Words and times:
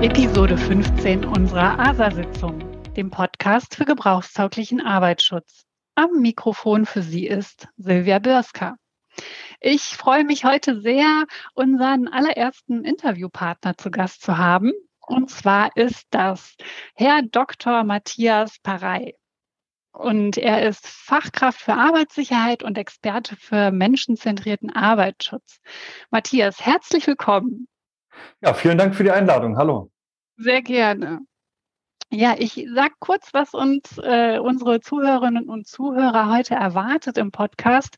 Episode 0.00 0.56
15 0.56 1.24
unserer 1.24 1.76
ASA-Sitzung, 1.80 2.60
dem 2.94 3.10
Podcast 3.10 3.74
für 3.74 3.84
gebrauchstauglichen 3.84 4.80
Arbeitsschutz. 4.80 5.64
Am 5.96 6.20
Mikrofon 6.20 6.86
für 6.86 7.02
Sie 7.02 7.26
ist 7.26 7.66
Silvia 7.76 8.20
Börska. 8.20 8.76
Ich 9.58 9.82
freue 9.82 10.22
mich 10.22 10.44
heute 10.44 10.80
sehr, 10.80 11.24
unseren 11.54 12.06
allerersten 12.06 12.84
Interviewpartner 12.84 13.76
zu 13.76 13.90
Gast 13.90 14.22
zu 14.22 14.38
haben. 14.38 14.70
Und 15.00 15.30
zwar 15.30 15.76
ist 15.76 16.06
das 16.10 16.54
Herr 16.94 17.22
Dr. 17.22 17.82
Matthias 17.82 18.60
Parei. 18.60 19.16
Und 19.90 20.38
er 20.38 20.68
ist 20.68 20.86
Fachkraft 20.86 21.60
für 21.60 21.74
Arbeitssicherheit 21.74 22.62
und 22.62 22.78
Experte 22.78 23.34
für 23.34 23.72
menschenzentrierten 23.72 24.70
Arbeitsschutz. 24.70 25.58
Matthias, 26.12 26.64
herzlich 26.64 27.08
willkommen. 27.08 27.66
Ja, 28.40 28.54
vielen 28.54 28.78
Dank 28.78 28.94
für 28.94 29.04
die 29.04 29.10
Einladung. 29.10 29.56
Hallo. 29.56 29.90
Sehr 30.38 30.62
gerne. 30.62 31.20
Ja, 32.10 32.36
ich 32.38 32.66
sage 32.72 32.94
kurz, 33.00 33.34
was 33.34 33.54
uns 33.54 33.98
äh, 33.98 34.38
unsere 34.38 34.80
Zuhörerinnen 34.80 35.48
und 35.48 35.66
Zuhörer 35.66 36.32
heute 36.32 36.54
erwartet 36.54 37.18
im 37.18 37.32
Podcast. 37.32 37.96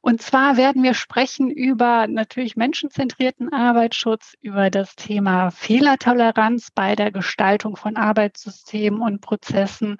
Und 0.00 0.22
zwar 0.22 0.56
werden 0.56 0.82
wir 0.82 0.94
sprechen 0.94 1.50
über 1.50 2.06
natürlich 2.08 2.56
menschenzentrierten 2.56 3.52
Arbeitsschutz, 3.52 4.34
über 4.40 4.70
das 4.70 4.96
Thema 4.96 5.50
Fehlertoleranz 5.50 6.70
bei 6.74 6.96
der 6.96 7.12
Gestaltung 7.12 7.76
von 7.76 7.96
Arbeitssystemen 7.96 9.02
und 9.02 9.20
Prozessen. 9.20 9.98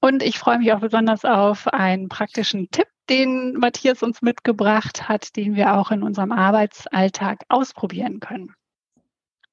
Und 0.00 0.22
ich 0.22 0.38
freue 0.38 0.58
mich 0.58 0.72
auch 0.72 0.80
besonders 0.80 1.24
auf 1.24 1.66
einen 1.66 2.08
praktischen 2.08 2.70
Tipp, 2.70 2.86
den 3.10 3.54
Matthias 3.54 4.04
uns 4.04 4.22
mitgebracht 4.22 5.08
hat, 5.08 5.34
den 5.34 5.56
wir 5.56 5.74
auch 5.74 5.90
in 5.90 6.04
unserem 6.04 6.30
Arbeitsalltag 6.30 7.40
ausprobieren 7.48 8.20
können. 8.20 8.54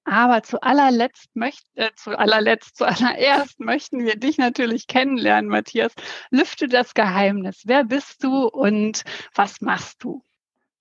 Aber 0.06 0.44
zu 0.44 0.62
allerletzt, 0.62 1.36
möcht, 1.36 1.66
äh, 1.76 1.90
zu 1.96 2.18
allerletzt, 2.18 2.78
zuallererst 2.78 3.60
möchten 3.60 4.06
wir 4.06 4.18
dich 4.18 4.38
natürlich 4.38 4.88
kennenlernen, 4.88 5.50
Matthias. 5.50 5.94
Lüfte 6.30 6.68
das 6.68 6.94
Geheimnis. 6.94 7.64
Wer 7.66 7.84
bist 7.84 8.24
du 8.24 8.48
und 8.48 9.04
was 9.34 9.62
machst 9.62 10.04
du? 10.04 10.24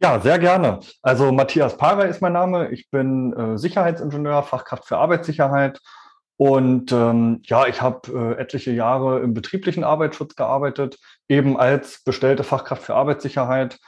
Ja, 0.01 0.21
sehr 0.21 0.39
gerne. 0.39 0.81
Also 1.01 1.33
Matthias 1.33 1.79
Parer 1.79 2.07
ist 2.07 2.21
mein 2.21 2.35
Name. 2.35 2.71
Ich 2.71 2.91
bin 2.91 3.33
äh, 3.33 3.57
Sicherheitsingenieur, 3.57 4.43
Fachkraft 4.43 4.87
für 4.87 4.99
Arbeitssicherheit. 4.99 5.81
Und 6.37 6.93
ähm, 6.93 7.41
ja, 7.45 7.67
ich 7.67 7.81
habe 7.81 8.37
äh, 8.37 8.41
etliche 8.41 8.73
Jahre 8.73 9.21
im 9.21 9.35
betrieblichen 9.35 9.85
Arbeitsschutz 9.85 10.35
gearbeitet, 10.35 10.99
eben 11.29 11.59
als 11.59 12.03
bestellte 12.05 12.45
Fachkraft 12.45 12.83
für 12.83 12.95
Arbeitssicherheit 12.95 13.79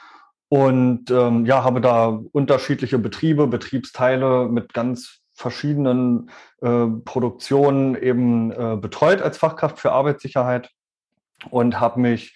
und 0.49 1.11
ähm, 1.11 1.45
ja, 1.45 1.63
habe 1.63 1.81
da 1.81 2.19
unterschiedliche 2.31 2.99
Betriebe, 2.99 3.47
Betriebsteile 3.47 4.47
mit 4.47 4.73
ganz 4.73 5.19
verschiedenen 5.37 6.31
äh, 6.61 6.87
Produktionen 7.05 7.95
eben 7.95 8.51
äh, 8.51 8.75
betreut 8.75 9.21
als 9.21 9.37
Fachkraft 9.37 9.79
für 9.79 9.91
Arbeitssicherheit 9.91 10.71
und 11.51 11.79
habe 11.79 11.99
mich 11.99 12.35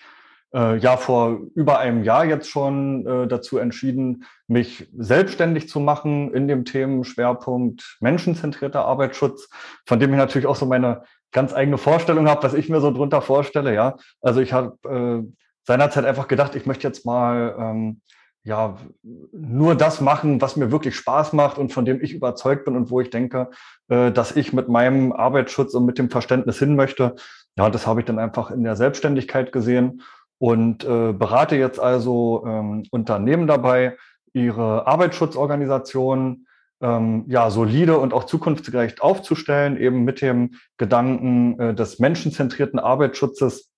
äh, 0.54 0.78
ja 0.78 0.98
vor 0.98 1.40
über 1.56 1.80
einem 1.80 2.04
Jahr 2.04 2.26
jetzt 2.26 2.50
schon 2.50 3.08
äh, 3.08 3.28
dazu 3.28 3.58
entschieden, 3.58 4.26
mich 4.48 4.88
selbstständig 4.96 5.68
zu 5.68 5.80
machen 5.80 6.32
in 6.32 6.48
dem 6.48 6.64
Themenschwerpunkt 6.64 7.98
menschenzentrierter 8.02 8.86
Arbeitsschutz, 8.86 9.50
von 9.88 10.00
dem 10.00 10.12
ich 10.12 10.18
natürlich 10.18 10.48
auch 10.48 10.56
so 10.56 10.68
meine 10.68 11.04
ganz 11.32 11.54
eigene 11.54 11.80
Vorstellung 11.80 12.30
habe, 12.30 12.44
was 12.44 12.54
ich 12.54 12.70
mir 12.70 12.82
so 12.82 12.92
drunter 12.92 13.24
vorstelle. 13.24 13.74
Ja, 13.74 13.98
also 14.22 14.42
ich 14.42 14.54
habe 14.54 14.78
äh, 14.88 15.34
seinerzeit 15.64 16.06
einfach 16.06 16.28
gedacht, 16.28 16.56
ich 16.56 16.68
möchte 16.68 16.88
jetzt 16.88 17.04
mal 17.04 17.56
ähm, 17.58 18.02
ja, 18.44 18.78
nur 19.04 19.76
das 19.76 20.02
machen, 20.02 20.42
was 20.42 20.56
mir 20.56 20.72
wirklich 20.72 20.96
Spaß 20.96 21.34
macht 21.34 21.58
und 21.58 21.72
von 21.72 21.86
dem 21.86 22.02
ich 22.02 22.14
überzeugt 22.14 22.66
bin 22.66 22.76
und 22.76 22.90
wo 22.90 23.00
ich 23.00 23.12
denke, 23.12 23.52
äh, 23.88 24.12
dass 24.12 24.36
ich 24.36 24.52
mit 24.52 24.68
meinem 24.68 25.12
Arbeitsschutz 25.12 25.74
und 25.76 25.86
mit 25.86 26.00
dem 26.00 26.10
Verständnis 26.10 26.58
hin 26.58 26.76
möchte. 26.76 27.16
Ja, 27.56 27.70
das 27.70 27.86
habe 27.86 28.00
ich 28.00 28.06
dann 28.06 28.18
einfach 28.18 28.50
in 28.50 28.64
der 28.64 28.76
Selbstständigkeit 28.76 29.52
gesehen 29.52 30.02
und 30.40 30.84
äh, 30.84 31.14
berate 31.14 31.56
jetzt 31.56 31.80
also 31.80 32.44
ähm, 32.48 32.84
Unternehmen 32.90 33.46
dabei, 33.46 33.98
ihre 34.34 34.88
Arbeitsschutzorganisation 34.88 36.48
ähm, 36.82 37.26
ja 37.28 37.52
solide 37.52 38.00
und 38.00 38.12
auch 38.12 38.24
zukunftsgerecht 38.24 39.04
aufzustellen, 39.04 39.78
eben 39.78 40.04
mit 40.04 40.22
dem 40.22 40.56
Gedanken 40.78 41.60
äh, 41.60 41.76
des 41.76 42.00
menschenzentrierten 42.00 42.80
Arbeitsschutzes, 42.80 43.70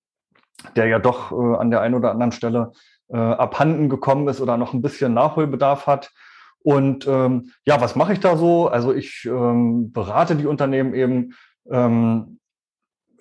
der 0.78 0.88
ja 0.88 1.00
doch 1.00 1.34
an 1.34 1.72
der 1.72 1.82
einen 1.82 1.96
oder 1.96 2.12
anderen 2.12 2.32
Stelle 2.32 2.72
äh, 3.14 3.18
abhanden 3.18 3.90
gekommen 3.90 4.28
ist 4.28 4.42
oder 4.42 4.58
noch 4.58 4.74
ein 4.74 4.82
bisschen 4.82 5.14
Nachholbedarf 5.14 5.88
hat. 5.88 6.12
Und 6.60 7.08
ähm, 7.08 7.52
ja, 7.66 7.80
was 7.80 7.96
mache 7.96 8.14
ich 8.14 8.20
da 8.20 8.38
so? 8.38 8.68
Also 8.68 8.94
ich 8.94 9.26
ähm, 9.26 9.92
berate 9.92 10.36
die 10.36 10.48
Unternehmen 10.48 10.94
eben 10.94 11.36
ähm, 11.70 12.40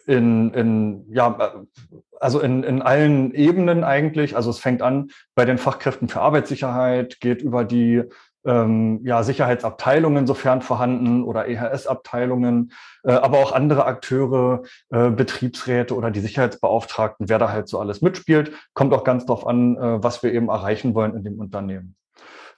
in, 0.07 0.53
in 0.55 1.05
ja, 1.13 1.37
äh, 1.39 1.91
also 2.21 2.41
in, 2.41 2.63
in 2.63 2.83
allen 2.83 3.35
Ebenen 3.35 3.85
eigentlich. 3.85 4.37
Also 4.37 4.51
es 4.51 4.61
fängt 4.61 4.81
an 4.81 5.11
bei 5.35 5.45
den 5.45 5.59
Fachkräften 5.59 6.09
für 6.09 6.21
Arbeitssicherheit, 6.21 7.21
geht 7.21 7.43
über 7.43 7.65
die 7.65 8.05
ähm, 8.45 9.01
ja, 9.05 9.23
Sicherheitsabteilungen, 9.23 10.27
sofern 10.27 10.63
vorhanden, 10.63 11.25
oder 11.25 11.49
EHS-Abteilungen, 11.49 12.73
äh, 13.05 13.13
aber 13.13 13.39
auch 13.39 13.53
andere 13.53 13.85
Akteure, 13.87 14.63
äh, 14.91 15.11
Betriebsräte 15.11 15.95
oder 15.95 16.11
die 16.11 16.21
Sicherheitsbeauftragten, 16.21 17.29
wer 17.29 17.39
da 17.39 17.51
halt 17.51 17.69
so 17.69 17.79
alles 17.79 18.03
mitspielt, 18.03 18.53
kommt 18.75 18.93
auch 18.95 19.05
ganz 19.05 19.27
darauf 19.27 19.47
an, 19.47 19.77
äh, 19.77 20.03
was 20.03 20.23
wir 20.23 20.33
eben 20.33 20.49
erreichen 20.49 20.95
wollen 20.95 21.15
in 21.15 21.25
dem 21.25 21.39
Unternehmen. 21.39 21.97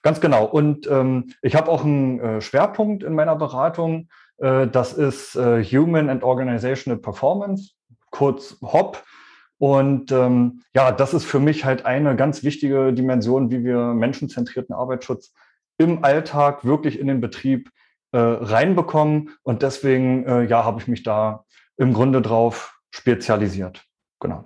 Ganz 0.02 0.20
genau. 0.20 0.44
Und 0.44 0.86
ähm, 0.86 1.32
ich 1.40 1.56
habe 1.56 1.70
auch 1.70 1.82
einen 1.82 2.20
äh, 2.20 2.40
Schwerpunkt 2.42 3.02
in 3.02 3.14
meiner 3.14 3.36
Beratung. 3.36 4.08
Äh, 4.36 4.66
das 4.66 4.92
ist 4.92 5.34
äh, 5.34 5.64
Human 5.64 6.10
and 6.10 6.22
Organizational 6.22 6.98
Performance, 6.98 7.70
kurz 8.10 8.58
HOP. 8.60 9.02
Und 9.56 10.12
ähm, 10.12 10.62
ja, 10.74 10.92
das 10.92 11.14
ist 11.14 11.24
für 11.24 11.40
mich 11.40 11.64
halt 11.64 11.86
eine 11.86 12.16
ganz 12.16 12.42
wichtige 12.42 12.92
Dimension, 12.92 13.50
wie 13.50 13.64
wir 13.64 13.94
menschenzentrierten 13.94 14.74
Arbeitsschutz 14.74 15.32
im 15.78 16.04
Alltag 16.04 16.64
wirklich 16.64 16.98
in 16.98 17.06
den 17.06 17.20
Betrieb 17.20 17.70
äh, 18.12 18.18
reinbekommen. 18.18 19.30
Und 19.42 19.62
deswegen, 19.62 20.24
äh, 20.26 20.44
ja, 20.44 20.64
habe 20.64 20.80
ich 20.80 20.88
mich 20.88 21.02
da 21.02 21.44
im 21.76 21.92
Grunde 21.92 22.22
drauf 22.22 22.78
spezialisiert. 22.90 23.84
Genau. 24.20 24.44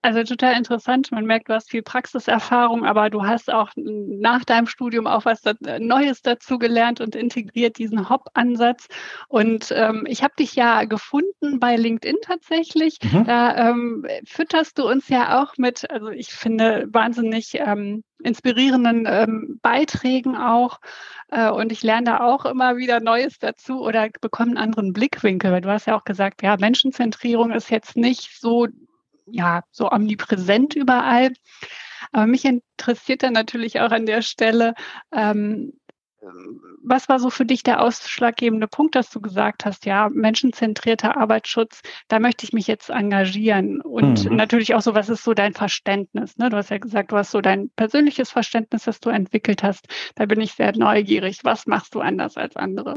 Also 0.00 0.22
total 0.22 0.56
interessant. 0.56 1.10
Man 1.10 1.24
merkt, 1.24 1.48
du 1.48 1.54
hast 1.54 1.70
viel 1.70 1.82
Praxiserfahrung, 1.82 2.84
aber 2.84 3.10
du 3.10 3.24
hast 3.24 3.52
auch 3.52 3.70
nach 3.74 4.44
deinem 4.44 4.68
Studium 4.68 5.08
auch 5.08 5.24
was 5.24 5.42
Neues 5.80 6.22
dazu 6.22 6.58
gelernt 6.58 7.00
und 7.00 7.16
integriert 7.16 7.78
diesen 7.78 8.08
Hop-Ansatz. 8.08 8.86
Und 9.26 9.72
ähm, 9.74 10.04
ich 10.06 10.22
habe 10.22 10.34
dich 10.38 10.54
ja 10.54 10.84
gefunden 10.84 11.58
bei 11.58 11.74
LinkedIn 11.74 12.18
tatsächlich. 12.22 12.98
Mhm. 13.02 13.24
Da 13.24 13.70
ähm, 13.70 14.06
fütterst 14.24 14.78
du 14.78 14.88
uns 14.88 15.08
ja 15.08 15.42
auch 15.42 15.56
mit, 15.56 15.90
also 15.90 16.10
ich 16.10 16.28
finde 16.28 16.86
wahnsinnig 16.92 17.54
ähm, 17.54 18.04
inspirierenden 18.22 19.04
ähm, 19.08 19.58
Beiträgen 19.62 20.36
auch. 20.36 20.78
Äh, 21.28 21.50
und 21.50 21.72
ich 21.72 21.82
lerne 21.82 22.04
da 22.04 22.20
auch 22.20 22.44
immer 22.44 22.76
wieder 22.76 23.00
Neues 23.00 23.40
dazu 23.40 23.80
oder 23.80 24.08
bekomme 24.20 24.50
einen 24.50 24.58
anderen 24.58 24.92
Blickwinkel. 24.92 25.50
Weil 25.50 25.60
du 25.60 25.70
hast 25.70 25.86
ja 25.86 25.96
auch 25.96 26.04
gesagt, 26.04 26.42
ja, 26.42 26.56
Menschenzentrierung 26.56 27.50
ist 27.50 27.68
jetzt 27.68 27.96
nicht 27.96 28.40
so 28.40 28.68
ja 29.30 29.62
so 29.70 29.90
omnipräsent 29.90 30.74
überall. 30.74 31.32
Aber 32.12 32.26
mich 32.26 32.44
interessiert 32.44 33.22
dann 33.22 33.32
natürlich 33.32 33.80
auch 33.80 33.90
an 33.90 34.06
der 34.06 34.22
Stelle, 34.22 34.74
ähm, 35.12 35.72
was 36.82 37.08
war 37.08 37.20
so 37.20 37.30
für 37.30 37.44
dich 37.44 37.62
der 37.62 37.82
ausschlaggebende 37.82 38.66
Punkt, 38.66 38.94
dass 38.94 39.10
du 39.10 39.20
gesagt 39.20 39.64
hast, 39.64 39.86
ja, 39.86 40.08
menschenzentrierter 40.12 41.16
Arbeitsschutz, 41.16 41.82
da 42.08 42.18
möchte 42.18 42.44
ich 42.44 42.52
mich 42.52 42.66
jetzt 42.66 42.90
engagieren. 42.90 43.80
Und 43.80 44.24
mhm. 44.24 44.36
natürlich 44.36 44.74
auch 44.74 44.80
so, 44.80 44.94
was 44.94 45.08
ist 45.08 45.24
so 45.24 45.34
dein 45.34 45.54
Verständnis? 45.54 46.36
Ne? 46.36 46.50
Du 46.50 46.56
hast 46.56 46.70
ja 46.70 46.78
gesagt, 46.78 47.12
du 47.12 47.16
hast 47.16 47.30
so 47.30 47.40
dein 47.40 47.70
persönliches 47.70 48.30
Verständnis, 48.30 48.84
das 48.84 49.00
du 49.00 49.10
entwickelt 49.10 49.62
hast. 49.62 49.86
Da 50.16 50.26
bin 50.26 50.40
ich 50.40 50.54
sehr 50.54 50.76
neugierig. 50.76 51.40
Was 51.44 51.66
machst 51.66 51.94
du 51.94 52.00
anders 52.00 52.36
als 52.36 52.56
andere? 52.56 52.94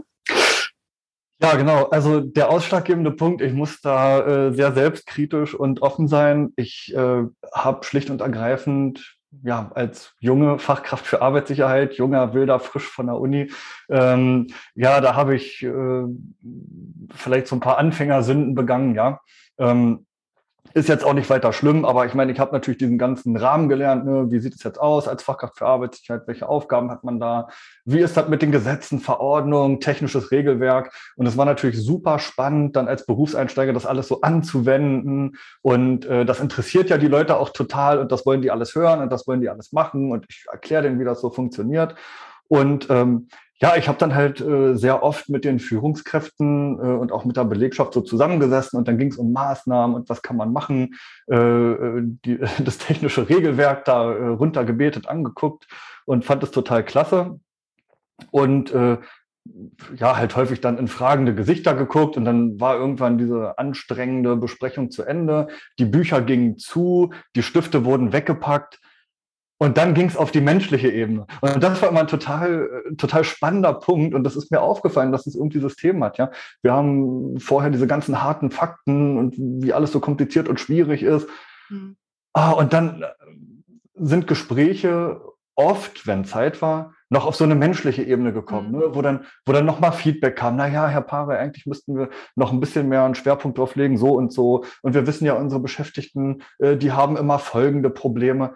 Ja, 1.42 1.56
genau. 1.56 1.86
Also 1.86 2.20
der 2.20 2.50
ausschlaggebende 2.52 3.12
Punkt, 3.12 3.42
ich 3.42 3.54
muss 3.54 3.82
da 3.82 4.20
äh, 4.48 4.54
sehr 4.54 4.74
selbstkritisch 4.74 5.56
und 5.56 5.82
offen 5.82 6.08
sein. 6.08 6.54
Ich 6.56 6.94
äh, 6.96 7.24
habe 7.54 7.84
schlicht 7.84 8.12
und 8.12 8.22
ergreifend 8.22 9.18
ja, 9.44 9.72
als 9.76 10.14
junge 10.20 10.60
Fachkraft 10.60 11.06
für 11.06 11.22
Arbeitssicherheit, 11.22 11.94
junger, 11.94 12.34
wilder, 12.34 12.60
frisch 12.60 12.88
von 12.88 13.08
der 13.08 13.16
Uni, 13.16 13.50
ähm, 13.90 14.48
ja, 14.76 15.00
da 15.00 15.16
habe 15.16 15.36
ich 15.36 15.64
äh, 15.64 16.04
vielleicht 17.16 17.48
so 17.48 17.56
ein 17.56 17.62
paar 17.62 17.78
Anfängersünden 17.78 18.56
begangen, 18.56 18.94
ja. 18.94 19.22
Ähm, 19.58 20.06
ist 20.74 20.90
jetzt 20.90 21.04
auch 21.04 21.14
nicht 21.14 21.30
weiter 21.30 21.54
schlimm, 21.54 21.86
aber 21.86 22.06
ich 22.06 22.14
meine, 22.14 22.32
ich 22.32 22.40
habe 22.40 22.54
natürlich 22.54 22.78
diesen 22.78 22.98
ganzen 22.98 23.36
Rahmen 23.36 23.70
gelernt. 23.70 24.06
Ne? 24.06 24.32
Wie 24.32 24.40
sieht 24.40 24.56
es 24.56 24.64
jetzt 24.64 24.80
aus 24.80 25.08
als 25.08 25.24
Fachkraft 25.24 25.58
für 25.58 25.66
Arbeitssicherheit? 25.66 26.28
Welche 26.28 26.48
Aufgaben 26.48 26.92
hat 26.92 27.04
man 27.04 27.20
da? 27.20 27.48
Wie 27.86 28.00
ist 28.00 28.18
das 28.18 28.28
mit 28.30 28.42
den 28.42 28.52
Gesetzen, 28.52 29.00
Verordnungen, 29.00 29.80
technisches 29.80 30.32
Regelwerk? 30.32 30.94
Und 31.16 31.26
es 31.26 31.38
war 31.38 31.46
natürlich 31.46 31.82
super 31.82 32.20
spannend, 32.20 32.76
dann 32.76 32.88
als 32.88 33.06
Berufseinsteiger 33.06 33.74
das 33.74 33.86
alles 33.86 34.08
so 34.08 34.22
anzuwenden. 34.22 35.38
Und 35.62 36.06
äh, 36.06 36.26
das 36.26 36.40
interessiert 36.40 36.90
ja 36.90 36.98
die 36.98 37.08
Leute 37.08 37.38
auch 37.38 37.50
total 37.50 38.00
und 38.00 38.12
das 38.12 38.26
wollen 38.26 38.42
die 38.42 38.52
alles 38.52 38.76
hören 38.76 39.02
und 39.02 39.12
das 39.12 39.28
wollen 39.28 39.42
die 39.42 39.50
alles 39.50 39.72
machen. 39.72 40.12
Und 40.12 40.26
ich 40.30 40.46
erkläre 40.52 40.84
denen, 40.84 41.00
wie 41.00 41.06
das 41.06 41.22
so 41.22 41.30
funktioniert. 41.30 41.96
Und 42.48 42.90
ähm, 42.90 43.28
ja, 43.62 43.76
ich 43.76 43.88
habe 43.88 44.00
dann 44.00 44.16
halt 44.16 44.42
äh, 44.42 44.76
sehr 44.76 45.04
oft 45.04 45.30
mit 45.30 45.46
den 45.46 45.60
Führungskräften 45.60 46.80
äh, 46.80 46.82
und 46.82 47.12
auch 47.12 47.26
mit 47.26 47.38
der 47.38 47.44
Belegschaft 47.44 47.94
so 47.94 48.02
zusammengesessen 48.02 48.78
und 48.78 48.88
dann 48.88 48.98
ging 48.98 49.10
es 49.10 49.18
um 49.18 49.32
Maßnahmen 49.34 49.96
und 49.96 50.10
was 50.10 50.24
kann 50.24 50.36
man 50.36 50.52
machen, 50.52 50.96
äh, 51.30 51.36
äh 51.36 52.02
die, 52.26 52.40
das 52.66 52.80
technische 52.80 53.30
Regelwerk 53.30 53.86
da 53.86 54.12
äh, 54.12 54.28
runtergebetet, 54.28 55.08
angeguckt 55.08 55.68
und 56.06 56.26
fand 56.26 56.42
es 56.44 56.50
total 56.50 56.84
klasse. 56.84 57.40
Und 58.32 58.72
äh, 58.72 58.98
ja, 59.96 60.18
halt 60.18 60.36
häufig 60.36 60.62
dann 60.62 60.78
in 60.78 60.88
fragende 60.88 61.34
Gesichter 61.36 61.76
geguckt 61.76 62.18
und 62.18 62.26
dann 62.26 62.60
war 62.60 62.78
irgendwann 62.78 63.18
diese 63.18 63.58
anstrengende 63.58 64.36
Besprechung 64.38 64.92
zu 64.92 65.04
Ende. 65.04 65.48
Die 65.80 65.86
Bücher 65.86 66.22
gingen 66.22 66.58
zu, 66.58 67.12
die 67.36 67.44
Stifte 67.44 67.86
wurden 67.86 68.14
weggepackt 68.14 68.80
und 69.62 69.78
dann 69.78 69.94
ging 69.94 70.08
es 70.08 70.18
auf 70.18 70.32
die 70.32 70.42
menschliche 70.42 70.90
Ebene. 70.90 71.28
Und 71.40 71.62
das 71.62 71.80
war 71.84 71.90
immer 71.90 72.00
ein 72.00 72.08
total, 72.08 72.68
total 72.98 73.24
spannender 73.24 73.74
Punkt. 73.74 74.16
Und 74.16 74.24
das 74.24 74.36
ist 74.36 74.50
mir 74.50 74.60
aufgefallen, 74.60 75.12
dass 75.12 75.28
es 75.28 75.36
irgendwie 75.36 75.60
System 75.60 76.04
hat. 76.04 76.18
Ja, 76.18 76.32
wir 76.64 76.74
haben 76.74 77.40
vorher 77.40 77.70
diese 77.70 77.86
ganzen 77.86 78.24
harten 78.24 78.50
Fakten 78.50 79.20
und 79.20 79.36
wie 79.38 79.72
alles 79.72 79.92
so 79.92 80.00
kompliziert 80.00 80.50
und 80.50 80.60
schwierig 80.60 81.04
ist. 81.04 81.30
Mhm. 81.70 81.96
Ah, 82.34 82.54
und 82.54 82.74
dann 82.74 83.04
sind 83.94 84.26
Gespräche 84.26 85.22
oft, 85.54 86.08
wenn 86.08 86.26
Zeit 86.26 86.64
war, 86.64 86.96
noch 87.10 87.28
auf 87.28 87.36
so 87.36 87.44
eine 87.44 87.54
menschliche 87.54 88.02
Ebene 88.02 88.34
gekommen, 88.34 88.72
mhm. 88.72 88.80
ne? 88.80 88.86
wo 88.96 89.04
dann, 89.04 89.26
wo 89.46 89.52
dann 89.52 89.66
nochmal 89.68 89.92
Feedback 89.92 90.38
kam. 90.38 90.56
Na 90.56 90.70
ja, 90.70 90.88
Herr 90.88 91.02
Pare, 91.02 91.38
eigentlich 91.38 91.68
müssten 91.68 91.96
wir 91.96 92.10
noch 92.36 92.52
ein 92.52 92.62
bisschen 92.62 92.90
mehr 92.90 93.04
einen 93.04 93.14
Schwerpunkt 93.14 93.60
drauf 93.60 93.76
legen, 93.76 94.00
so 94.00 94.14
und 94.14 94.34
so. 94.34 94.64
Und 94.82 94.96
wir 94.96 95.06
wissen 95.06 95.26
ja, 95.26 95.34
unsere 95.34 95.62
Beschäftigten, 95.62 96.42
äh, 96.58 96.78
die 96.78 96.94
haben 96.94 97.16
immer 97.16 97.38
folgende 97.38 97.92
Probleme. 97.92 98.56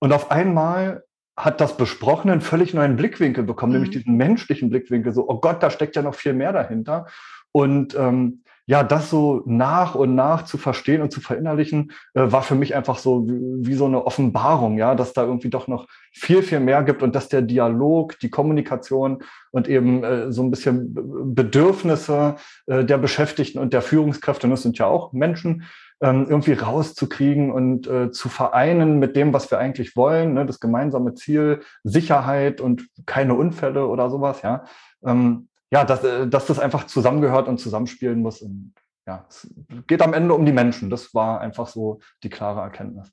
Und 0.00 0.12
auf 0.12 0.30
einmal 0.30 1.04
hat 1.36 1.60
das 1.60 1.76
Besprochene 1.76 2.32
einen 2.32 2.40
völlig 2.40 2.74
neuen 2.74 2.96
Blickwinkel 2.96 3.44
bekommen, 3.44 3.72
mhm. 3.72 3.78
nämlich 3.78 3.96
diesen 3.96 4.16
menschlichen 4.16 4.70
Blickwinkel. 4.70 5.12
So, 5.12 5.28
oh 5.28 5.40
Gott, 5.40 5.62
da 5.62 5.70
steckt 5.70 5.96
ja 5.96 6.02
noch 6.02 6.14
viel 6.14 6.32
mehr 6.32 6.52
dahinter. 6.52 7.06
Und 7.52 7.94
ähm, 7.94 8.42
ja, 8.66 8.84
das 8.84 9.10
so 9.10 9.42
nach 9.46 9.96
und 9.96 10.14
nach 10.14 10.44
zu 10.44 10.56
verstehen 10.56 11.02
und 11.02 11.10
zu 11.10 11.20
verinnerlichen, 11.20 11.90
äh, 12.14 12.30
war 12.30 12.42
für 12.42 12.54
mich 12.54 12.76
einfach 12.76 12.98
so 12.98 13.26
wie, 13.26 13.66
wie, 13.66 13.74
so 13.74 13.86
eine 13.86 14.06
Offenbarung, 14.06 14.78
ja, 14.78 14.94
dass 14.94 15.12
da 15.12 15.24
irgendwie 15.24 15.50
doch 15.50 15.66
noch 15.66 15.88
viel, 16.12 16.42
viel 16.44 16.60
mehr 16.60 16.84
gibt 16.84 17.02
und 17.02 17.16
dass 17.16 17.28
der 17.28 17.42
Dialog, 17.42 18.18
die 18.20 18.30
Kommunikation 18.30 19.24
und 19.50 19.66
eben 19.66 20.04
äh, 20.04 20.30
so 20.30 20.44
ein 20.44 20.52
bisschen 20.52 20.94
Bedürfnisse 21.34 22.36
äh, 22.66 22.84
der 22.84 22.98
Beschäftigten 22.98 23.58
und 23.58 23.72
der 23.72 23.82
Führungskräfte, 23.82 24.46
und 24.46 24.52
das 24.52 24.62
sind 24.62 24.78
ja 24.78 24.86
auch 24.86 25.12
Menschen, 25.12 25.64
irgendwie 26.00 26.54
rauszukriegen 26.54 27.52
und 27.52 27.86
äh, 27.86 28.10
zu 28.10 28.28
vereinen 28.30 28.98
mit 28.98 29.16
dem, 29.16 29.34
was 29.34 29.50
wir 29.50 29.58
eigentlich 29.58 29.96
wollen, 29.96 30.32
ne, 30.32 30.46
das 30.46 30.58
gemeinsame 30.58 31.14
Ziel, 31.14 31.60
Sicherheit 31.84 32.60
und 32.60 32.88
keine 33.04 33.34
Unfälle 33.34 33.86
oder 33.86 34.08
sowas, 34.08 34.40
ja. 34.42 34.64
Ähm, 35.04 35.48
ja, 35.70 35.84
dass, 35.84 36.02
äh, 36.02 36.26
dass 36.26 36.46
das 36.46 36.58
einfach 36.58 36.86
zusammengehört 36.86 37.48
und 37.48 37.58
zusammenspielen 37.58 38.20
muss. 38.22 38.40
Und, 38.40 38.72
ja, 39.06 39.26
es 39.28 39.48
geht 39.86 40.02
am 40.02 40.14
Ende 40.14 40.34
um 40.34 40.44
die 40.46 40.52
Menschen. 40.52 40.90
Das 40.90 41.14
war 41.14 41.40
einfach 41.40 41.68
so 41.68 42.00
die 42.22 42.30
klare 42.30 42.60
Erkenntnis. 42.60 43.12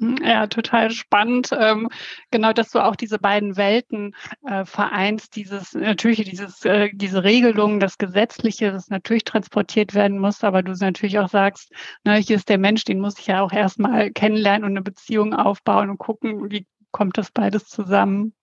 Ja, 0.00 0.48
total 0.48 0.90
spannend. 0.90 1.50
Ähm, 1.56 1.88
genau, 2.32 2.52
dass 2.52 2.70
du 2.70 2.80
auch 2.80 2.96
diese 2.96 3.18
beiden 3.20 3.56
Welten 3.56 4.14
äh, 4.44 4.64
vereinst. 4.64 5.36
Dieses 5.36 5.72
natürlich 5.72 6.24
dieses 6.28 6.64
äh, 6.64 6.90
diese 6.92 7.22
Regelung, 7.22 7.78
das 7.78 7.96
Gesetzliche, 7.96 8.72
das 8.72 8.88
natürlich 8.88 9.22
transportiert 9.24 9.94
werden 9.94 10.18
muss, 10.18 10.42
aber 10.42 10.62
du 10.64 10.72
natürlich 10.72 11.18
auch 11.20 11.28
sagst, 11.28 11.72
ne, 12.04 12.16
hier 12.16 12.36
ist 12.36 12.48
der 12.48 12.58
Mensch, 12.58 12.84
den 12.84 12.98
muss 13.00 13.18
ich 13.20 13.28
ja 13.28 13.40
auch 13.42 13.52
erstmal 13.52 14.10
kennenlernen 14.10 14.64
und 14.64 14.72
eine 14.72 14.82
Beziehung 14.82 15.32
aufbauen 15.32 15.90
und 15.90 15.98
gucken, 15.98 16.50
wie 16.50 16.66
kommt 16.90 17.16
das 17.16 17.30
beides 17.30 17.66
zusammen. 17.68 18.34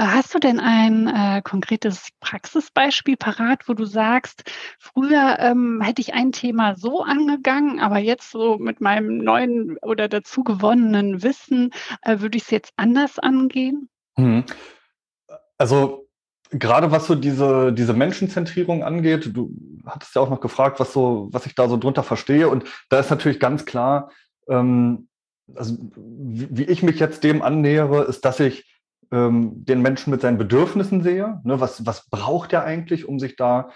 Äh, 0.00 0.06
hast 0.06 0.34
du 0.34 0.38
denn 0.38 0.58
ein 0.60 1.08
äh, 1.08 1.42
konkretes 1.42 2.08
Praxisbeispiel 2.20 3.18
parat, 3.18 3.68
wo 3.68 3.74
du 3.74 3.84
sagst, 3.84 4.50
früher 4.78 5.36
ähm, 5.38 5.82
hätte 5.82 6.00
ich 6.00 6.14
ein 6.14 6.32
Thema 6.32 6.74
so 6.74 7.02
angegangen, 7.02 7.80
aber 7.80 7.98
jetzt 7.98 8.30
so 8.30 8.56
mit 8.56 8.80
meinem 8.80 9.18
neuen 9.18 9.76
oder 9.82 10.08
dazu 10.08 10.42
gewonnenen 10.42 11.22
Wissen 11.22 11.70
äh, 12.00 12.20
würde 12.20 12.38
ich 12.38 12.44
es 12.44 12.50
jetzt 12.50 12.72
anders 12.76 13.18
angehen? 13.18 13.90
Hm. 14.16 14.44
Also 15.58 16.08
gerade 16.50 16.90
was 16.90 17.06
so 17.06 17.14
diese, 17.14 17.70
diese 17.70 17.92
Menschenzentrierung 17.92 18.82
angeht, 18.82 19.28
du 19.34 19.52
hattest 19.84 20.14
ja 20.14 20.22
auch 20.22 20.30
noch 20.30 20.40
gefragt, 20.40 20.80
was 20.80 20.94
so, 20.94 21.28
was 21.30 21.44
ich 21.44 21.54
da 21.54 21.68
so 21.68 21.76
drunter 21.76 22.04
verstehe. 22.04 22.48
Und 22.48 22.64
da 22.88 23.00
ist 23.00 23.10
natürlich 23.10 23.38
ganz 23.38 23.66
klar, 23.66 24.10
ähm, 24.48 25.08
also 25.54 25.76
wie, 25.94 26.48
wie 26.50 26.64
ich 26.64 26.82
mich 26.82 26.98
jetzt 26.98 27.22
dem 27.22 27.42
annähere, 27.42 28.04
ist, 28.04 28.24
dass 28.24 28.40
ich 28.40 28.79
ähm, 29.12 29.64
den 29.64 29.82
Menschen 29.82 30.10
mit 30.10 30.20
seinen 30.20 30.38
Bedürfnissen 30.38 31.02
sehe. 31.02 31.40
Ne, 31.44 31.60
was, 31.60 31.86
was 31.86 32.08
braucht 32.08 32.52
er 32.52 32.64
eigentlich, 32.64 33.06
um 33.08 33.18
sich 33.18 33.36
da, 33.36 33.70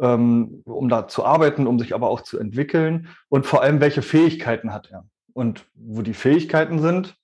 ähm, 0.00 0.62
um 0.64 0.88
da 0.88 1.08
zu 1.08 1.24
arbeiten, 1.24 1.66
um 1.66 1.78
sich 1.78 1.94
aber 1.94 2.08
auch 2.08 2.22
zu 2.22 2.38
entwickeln 2.38 3.08
und 3.28 3.46
vor 3.46 3.62
allem, 3.62 3.80
welche 3.80 4.02
Fähigkeiten 4.02 4.72
hat 4.72 4.90
er? 4.90 5.04
Und 5.32 5.64
wo 5.74 6.02
die 6.02 6.14
Fähigkeiten 6.14 6.80
sind, 6.80 7.16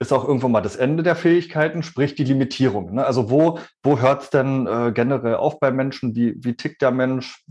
ist 0.00 0.12
auch 0.12 0.26
irgendwann 0.26 0.52
mal 0.52 0.60
das 0.60 0.76
Ende 0.76 1.02
der 1.02 1.16
Fähigkeiten, 1.16 1.82
sprich 1.82 2.14
die 2.14 2.24
Limitierung. 2.24 2.94
Ne? 2.94 3.04
Also 3.04 3.30
wo, 3.30 3.58
wo 3.82 3.98
hört 3.98 4.22
es 4.22 4.30
denn 4.30 4.66
äh, 4.66 4.92
generell 4.92 5.34
auf 5.34 5.58
bei 5.58 5.72
Menschen? 5.72 6.14
Wie, 6.14 6.36
wie 6.38 6.54
tickt 6.54 6.82
der 6.82 6.92
Mensch? 6.92 7.44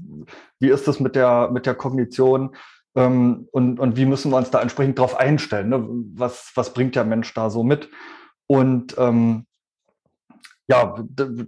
Wie 0.60 0.70
ist 0.70 0.88
es 0.88 1.00
mit 1.00 1.16
der, 1.16 1.50
mit 1.52 1.66
der 1.66 1.76
Kognition? 1.76 2.56
Ähm, 2.96 3.50
und, 3.52 3.80
und 3.80 3.98
wie 3.98 4.06
müssen 4.06 4.32
wir 4.32 4.38
uns 4.38 4.50
da 4.50 4.62
entsprechend 4.62 4.98
drauf 4.98 5.20
einstellen? 5.20 5.70
Ne? 5.70 5.86
Was, 6.16 6.52
was 6.56 6.74
bringt 6.74 6.96
der 6.96 7.04
Mensch 7.04 7.34
da 7.34 7.50
so 7.50 7.64
mit? 7.64 7.90
Und 8.48 8.96
ähm, 8.98 9.46
ja, 10.68 10.96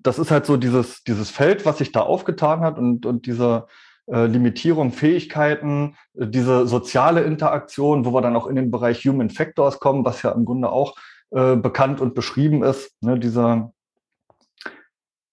das 0.01 0.19
ist 0.19 0.31
halt 0.31 0.45
so 0.45 0.57
dieses, 0.57 1.03
dieses 1.03 1.29
Feld, 1.29 1.65
was 1.65 1.79
sich 1.79 1.91
da 1.91 2.01
aufgetan 2.01 2.61
hat 2.61 2.77
und, 2.77 3.05
und 3.05 3.25
diese 3.25 3.67
äh, 4.07 4.25
Limitierung, 4.25 4.91
Fähigkeiten, 4.91 5.95
äh, 6.17 6.27
diese 6.27 6.67
soziale 6.67 7.21
Interaktion, 7.21 8.05
wo 8.05 8.13
wir 8.13 8.21
dann 8.21 8.35
auch 8.35 8.47
in 8.47 8.55
den 8.55 8.71
Bereich 8.71 9.05
Human 9.05 9.29
Factors 9.29 9.79
kommen, 9.79 10.05
was 10.05 10.21
ja 10.23 10.31
im 10.31 10.45
Grunde 10.45 10.71
auch 10.71 10.95
äh, 11.31 11.55
bekannt 11.55 12.01
und 12.01 12.15
beschrieben 12.15 12.63
ist. 12.63 12.91
Ne, 13.01 13.19
diese, 13.19 13.71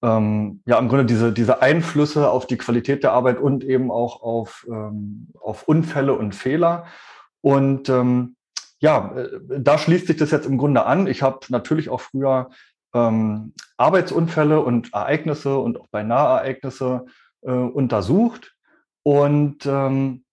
ähm, 0.02 0.62
ja, 0.66 0.78
im 0.78 0.88
Grunde 0.88 1.06
diese, 1.06 1.32
diese 1.32 1.62
Einflüsse 1.62 2.30
auf 2.30 2.46
die 2.46 2.58
Qualität 2.58 3.02
der 3.02 3.12
Arbeit 3.12 3.38
und 3.40 3.64
eben 3.64 3.90
auch 3.90 4.22
auf, 4.22 4.66
ähm, 4.68 5.28
auf 5.40 5.68
Unfälle 5.68 6.14
und 6.14 6.34
Fehler. 6.34 6.86
Und 7.40 7.88
ähm, 7.88 8.35
ja, 8.86 9.16
äh, 9.16 9.40
da 9.60 9.78
schließt 9.78 10.06
sich 10.06 10.16
das 10.16 10.30
jetzt 10.30 10.46
im 10.46 10.58
Grunde 10.58 10.86
an. 10.86 11.08
Ich 11.08 11.22
habe 11.22 11.40
natürlich 11.48 11.88
auch 11.88 12.00
früher 12.00 12.50
ähm, 12.94 13.52
Arbeitsunfälle 13.76 14.60
und 14.60 14.94
Ereignisse 14.94 15.58
und 15.58 15.80
auch 15.80 15.88
beinahe 15.88 16.38
Ereignisse 16.38 17.06
äh, 17.42 17.50
untersucht. 17.50 18.54
Und 19.02 19.66
ähm, 19.66 20.24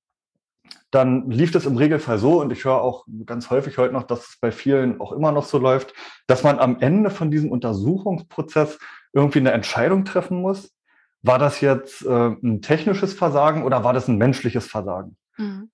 dann 0.92 1.32
lief 1.32 1.52
das 1.52 1.66
im 1.66 1.78
Regelfall 1.78 2.20
so, 2.20 2.42
und 2.42 2.52
ich 2.52 2.66
höre 2.66 2.80
auch 2.80 3.06
ganz 3.26 3.50
häufig 3.50 3.80
heute 3.80 3.94
noch, 3.94 4.04
dass 4.04 4.20
es 4.20 4.38
bei 4.40 4.52
vielen 4.52 5.02
auch 5.02 5.12
immer 5.12 5.32
noch 5.32 5.46
so 5.46 5.58
läuft, 5.58 5.96
dass 6.28 6.44
man 6.44 6.60
am 6.60 6.80
Ende 6.80 7.10
von 7.10 7.32
diesem 7.32 7.52
Untersuchungsprozess 7.52 8.78
irgendwie 9.14 9.40
eine 9.40 9.52
Entscheidung 9.52 10.06
treffen 10.06 10.42
muss. 10.42 10.72
War 11.24 11.40
das 11.40 11.62
jetzt 11.62 12.06
äh, 12.06 12.28
ein 12.44 12.62
technisches 12.62 13.14
Versagen 13.14 13.64
oder 13.64 13.84
war 13.84 13.94
das 13.94 14.08
ein 14.08 14.18
menschliches 14.18 14.68
Versagen? 14.68 15.18
Mhm. 15.38 15.72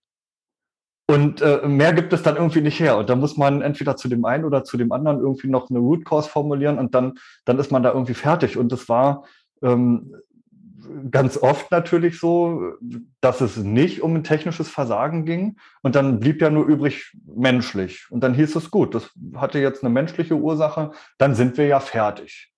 Und 1.09 1.41
äh, 1.41 1.67
mehr 1.67 1.91
gibt 1.93 2.13
es 2.13 2.21
dann 2.21 2.35
irgendwie 2.35 2.61
nicht 2.61 2.79
her. 2.79 2.95
Und 2.95 3.09
da 3.09 3.15
muss 3.15 3.35
man 3.35 3.63
entweder 3.63 3.95
zu 3.95 4.09
dem 4.09 4.25
einen 4.25 4.45
oder 4.45 4.63
zu 4.63 4.77
dem 4.77 4.91
anderen 4.91 5.19
irgendwie 5.19 5.47
noch 5.47 5.71
eine 5.71 5.79
Root 5.79 6.05
Cause 6.05 6.29
formulieren 6.29 6.77
und 6.77 6.93
dann, 6.93 7.15
dann 7.45 7.57
ist 7.57 7.71
man 7.71 7.81
da 7.81 7.91
irgendwie 7.91 8.13
fertig. 8.13 8.57
Und 8.57 8.71
es 8.71 8.87
war 8.89 9.25
ähm, 9.63 10.13
ganz 11.09 11.35
oft 11.41 11.71
natürlich 11.71 12.19
so, 12.19 12.73
dass 13.21 13.41
es 13.41 13.57
nicht 13.57 14.03
um 14.03 14.17
ein 14.17 14.23
technisches 14.23 14.69
Versagen 14.69 15.25
ging. 15.25 15.57
Und 15.81 15.95
dann 15.95 16.19
blieb 16.19 16.43
ja 16.43 16.51
nur 16.51 16.67
übrig 16.67 17.11
menschlich. 17.25 18.05
Und 18.11 18.23
dann 18.23 18.35
hieß 18.35 18.55
es 18.55 18.69
gut, 18.69 18.93
das 18.93 19.09
hatte 19.35 19.57
jetzt 19.57 19.83
eine 19.83 19.91
menschliche 19.91 20.35
Ursache, 20.35 20.91
dann 21.17 21.33
sind 21.33 21.57
wir 21.57 21.65
ja 21.65 21.79
fertig. 21.79 22.51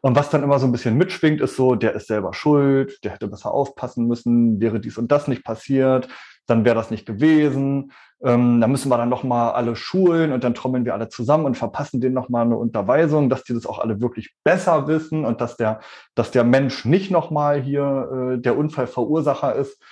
Und 0.00 0.16
was 0.16 0.30
dann 0.30 0.42
immer 0.42 0.58
so 0.58 0.66
ein 0.66 0.72
bisschen 0.72 0.98
mitschwingt, 0.98 1.40
ist 1.40 1.54
so, 1.54 1.76
der 1.76 1.94
ist 1.94 2.08
selber 2.08 2.34
schuld, 2.34 2.98
der 3.04 3.12
hätte 3.12 3.28
besser 3.28 3.52
aufpassen 3.52 4.08
müssen, 4.08 4.60
wäre 4.60 4.80
dies 4.80 4.98
und 4.98 5.12
das 5.12 5.28
nicht 5.28 5.44
passiert, 5.44 6.08
dann 6.46 6.64
wäre 6.64 6.74
das 6.74 6.90
nicht 6.90 7.06
gewesen. 7.06 7.92
Ähm, 8.22 8.60
da 8.60 8.66
müssen 8.66 8.88
wir 8.88 8.96
dann 8.96 9.08
nochmal 9.08 9.52
alle 9.52 9.76
schulen 9.76 10.32
und 10.32 10.44
dann 10.44 10.54
trommeln 10.54 10.84
wir 10.84 10.94
alle 10.94 11.08
zusammen 11.08 11.44
und 11.44 11.56
verpassen 11.56 12.00
denen 12.00 12.14
nochmal 12.14 12.44
eine 12.44 12.56
Unterweisung, 12.56 13.28
dass 13.28 13.44
die 13.44 13.54
das 13.54 13.66
auch 13.66 13.78
alle 13.78 14.00
wirklich 14.00 14.34
besser 14.44 14.86
wissen 14.88 15.24
und 15.24 15.40
dass 15.40 15.56
der, 15.56 15.80
dass 16.14 16.30
der 16.30 16.44
Mensch 16.44 16.84
nicht 16.84 17.10
nochmal 17.10 17.60
hier 17.60 18.34
äh, 18.34 18.38
der 18.38 18.56
Unfallverursacher 18.56 19.54
ist. 19.54 19.82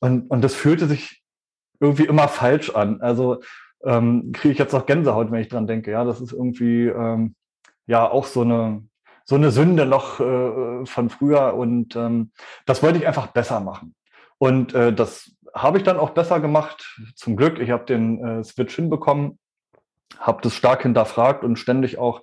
Und, 0.00 0.30
und 0.30 0.42
das 0.42 0.54
fühlte 0.54 0.86
sich 0.86 1.22
irgendwie 1.80 2.06
immer 2.06 2.28
falsch 2.28 2.70
an. 2.70 3.00
Also 3.00 3.40
ähm, 3.84 4.32
kriege 4.32 4.52
ich 4.52 4.58
jetzt 4.58 4.74
auch 4.74 4.86
Gänsehaut, 4.86 5.30
wenn 5.30 5.40
ich 5.40 5.48
dran 5.48 5.66
denke. 5.66 5.90
Ja, 5.90 6.04
das 6.04 6.20
ist 6.20 6.32
irgendwie 6.32 6.86
ähm, 6.86 7.34
ja 7.86 8.08
auch 8.10 8.26
so 8.26 8.42
eine, 8.42 8.82
so 9.24 9.36
eine 9.36 9.50
Sünde 9.50 9.86
noch 9.86 10.20
äh, 10.20 10.86
von 10.86 11.10
früher. 11.10 11.54
Und 11.54 11.94
ähm, 11.96 12.32
das 12.64 12.82
wollte 12.82 12.98
ich 12.98 13.06
einfach 13.06 13.28
besser 13.28 13.60
machen. 13.60 13.94
Und 14.38 14.74
äh, 14.74 14.92
das 14.92 15.35
habe 15.56 15.78
ich 15.78 15.84
dann 15.84 15.98
auch 15.98 16.10
besser 16.10 16.40
gemacht. 16.40 17.00
Zum 17.14 17.36
Glück, 17.36 17.58
ich 17.58 17.70
habe 17.70 17.84
den 17.84 18.22
äh, 18.24 18.44
Switch 18.44 18.74
hinbekommen, 18.76 19.38
habe 20.18 20.42
das 20.42 20.54
stark 20.54 20.82
hinterfragt 20.82 21.44
und 21.44 21.58
ständig 21.58 21.98
auch 21.98 22.22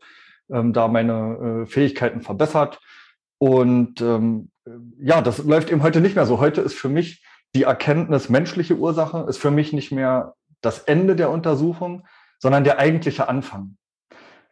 ähm, 0.52 0.72
da 0.72 0.88
meine 0.88 1.64
äh, 1.64 1.66
Fähigkeiten 1.66 2.22
verbessert. 2.22 2.80
Und 3.40 4.02
ähm, 4.02 4.52
ja, 5.00 5.22
das 5.22 5.40
läuft 5.40 5.72
eben 5.72 5.84
heute 5.84 6.00
nicht 6.00 6.16
mehr 6.16 6.26
so. 6.26 6.40
Heute 6.40 6.62
ist 6.62 6.76
für 6.76 6.90
mich 6.90 7.26
die 7.56 7.64
Erkenntnis 7.64 8.30
menschliche 8.30 8.78
Ursache, 8.78 9.26
ist 9.28 9.38
für 9.38 9.52
mich 9.52 9.74
nicht 9.74 9.92
mehr 9.92 10.36
das 10.62 10.80
Ende 10.80 11.16
der 11.16 11.30
Untersuchung, 11.30 12.08
sondern 12.40 12.64
der 12.64 12.80
eigentliche 12.80 13.28
Anfang. 13.28 13.78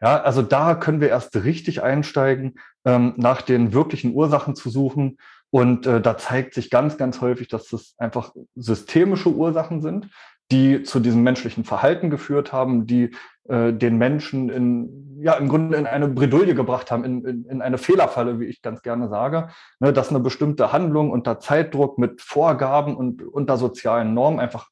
Ja, 0.01 0.21
also 0.21 0.41
da 0.41 0.75
können 0.75 0.99
wir 0.99 1.09
erst 1.09 1.35
richtig 1.43 1.83
einsteigen, 1.83 2.55
ähm, 2.85 3.13
nach 3.17 3.41
den 3.41 3.73
wirklichen 3.73 4.13
Ursachen 4.13 4.55
zu 4.55 4.69
suchen. 4.69 5.17
Und 5.51 5.85
äh, 5.85 6.01
da 6.01 6.17
zeigt 6.17 6.53
sich 6.53 6.69
ganz, 6.69 6.97
ganz 6.97 7.21
häufig, 7.21 7.49
dass 7.49 7.67
das 7.67 7.93
einfach 7.97 8.31
systemische 8.55 9.29
Ursachen 9.29 9.81
sind, 9.81 10.07
die 10.49 10.83
zu 10.83 10.99
diesem 10.99 11.23
menschlichen 11.23 11.63
Verhalten 11.63 12.09
geführt 12.09 12.51
haben, 12.51 12.87
die 12.87 13.11
äh, 13.47 13.73
den 13.73 13.97
Menschen 13.97 14.49
in, 14.49 15.19
ja, 15.21 15.33
im 15.33 15.47
Grunde 15.49 15.77
in 15.77 15.85
eine 15.85 16.07
Bredouille 16.07 16.55
gebracht 16.55 16.89
haben, 16.89 17.03
in, 17.03 17.25
in, 17.25 17.45
in 17.45 17.61
eine 17.61 17.77
Fehlerfalle, 17.77 18.39
wie 18.39 18.45
ich 18.45 18.61
ganz 18.61 18.81
gerne 18.81 19.07
sage, 19.07 19.49
ne, 19.79 19.93
dass 19.93 20.09
eine 20.09 20.19
bestimmte 20.19 20.71
Handlung 20.73 21.11
unter 21.11 21.39
Zeitdruck 21.39 21.97
mit 21.97 22.21
Vorgaben 22.21 22.95
und 22.95 23.21
unter 23.23 23.57
sozialen 23.57 24.13
Normen 24.13 24.39
einfach 24.39 24.69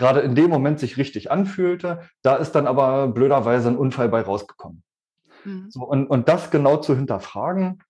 gerade 0.00 0.20
in 0.20 0.34
dem 0.34 0.50
Moment 0.50 0.80
sich 0.80 0.96
richtig 0.96 1.30
anfühlte. 1.30 2.00
Da 2.22 2.36
ist 2.36 2.52
dann 2.52 2.66
aber 2.66 3.08
blöderweise 3.08 3.68
ein 3.68 3.76
Unfall 3.76 4.08
bei 4.08 4.22
rausgekommen. 4.22 4.82
Mhm. 5.44 5.66
So, 5.70 5.82
und, 5.82 6.06
und 6.06 6.28
das 6.28 6.50
genau 6.50 6.78
zu 6.78 6.96
hinterfragen, 6.96 7.82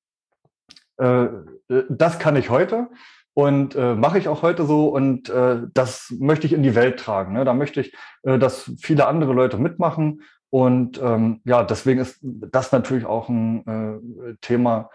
äh, 0.98 1.24
äh, 1.24 1.84
das 1.88 2.18
kann 2.18 2.34
ich 2.34 2.50
heute 2.50 2.88
und 3.32 3.76
äh, 3.76 3.94
mache 3.94 4.18
ich 4.18 4.26
auch 4.26 4.42
heute 4.42 4.66
so 4.66 4.88
und 4.88 5.30
äh, 5.30 5.62
das 5.72 6.12
möchte 6.18 6.46
ich 6.48 6.52
in 6.52 6.64
die 6.64 6.74
Welt 6.74 6.98
tragen. 6.98 7.32
Ne? 7.32 7.44
Da 7.44 7.54
möchte 7.54 7.80
ich, 7.80 7.94
äh, 8.24 8.38
dass 8.38 8.72
viele 8.80 9.06
andere 9.06 9.32
Leute 9.32 9.56
mitmachen 9.56 10.22
und 10.50 11.00
ähm, 11.00 11.40
ja, 11.44 11.62
deswegen 11.62 12.00
ist 12.00 12.18
das 12.22 12.72
natürlich 12.72 13.06
auch 13.06 13.28
ein 13.28 13.66
äh, 13.66 14.34
Thema 14.40 14.90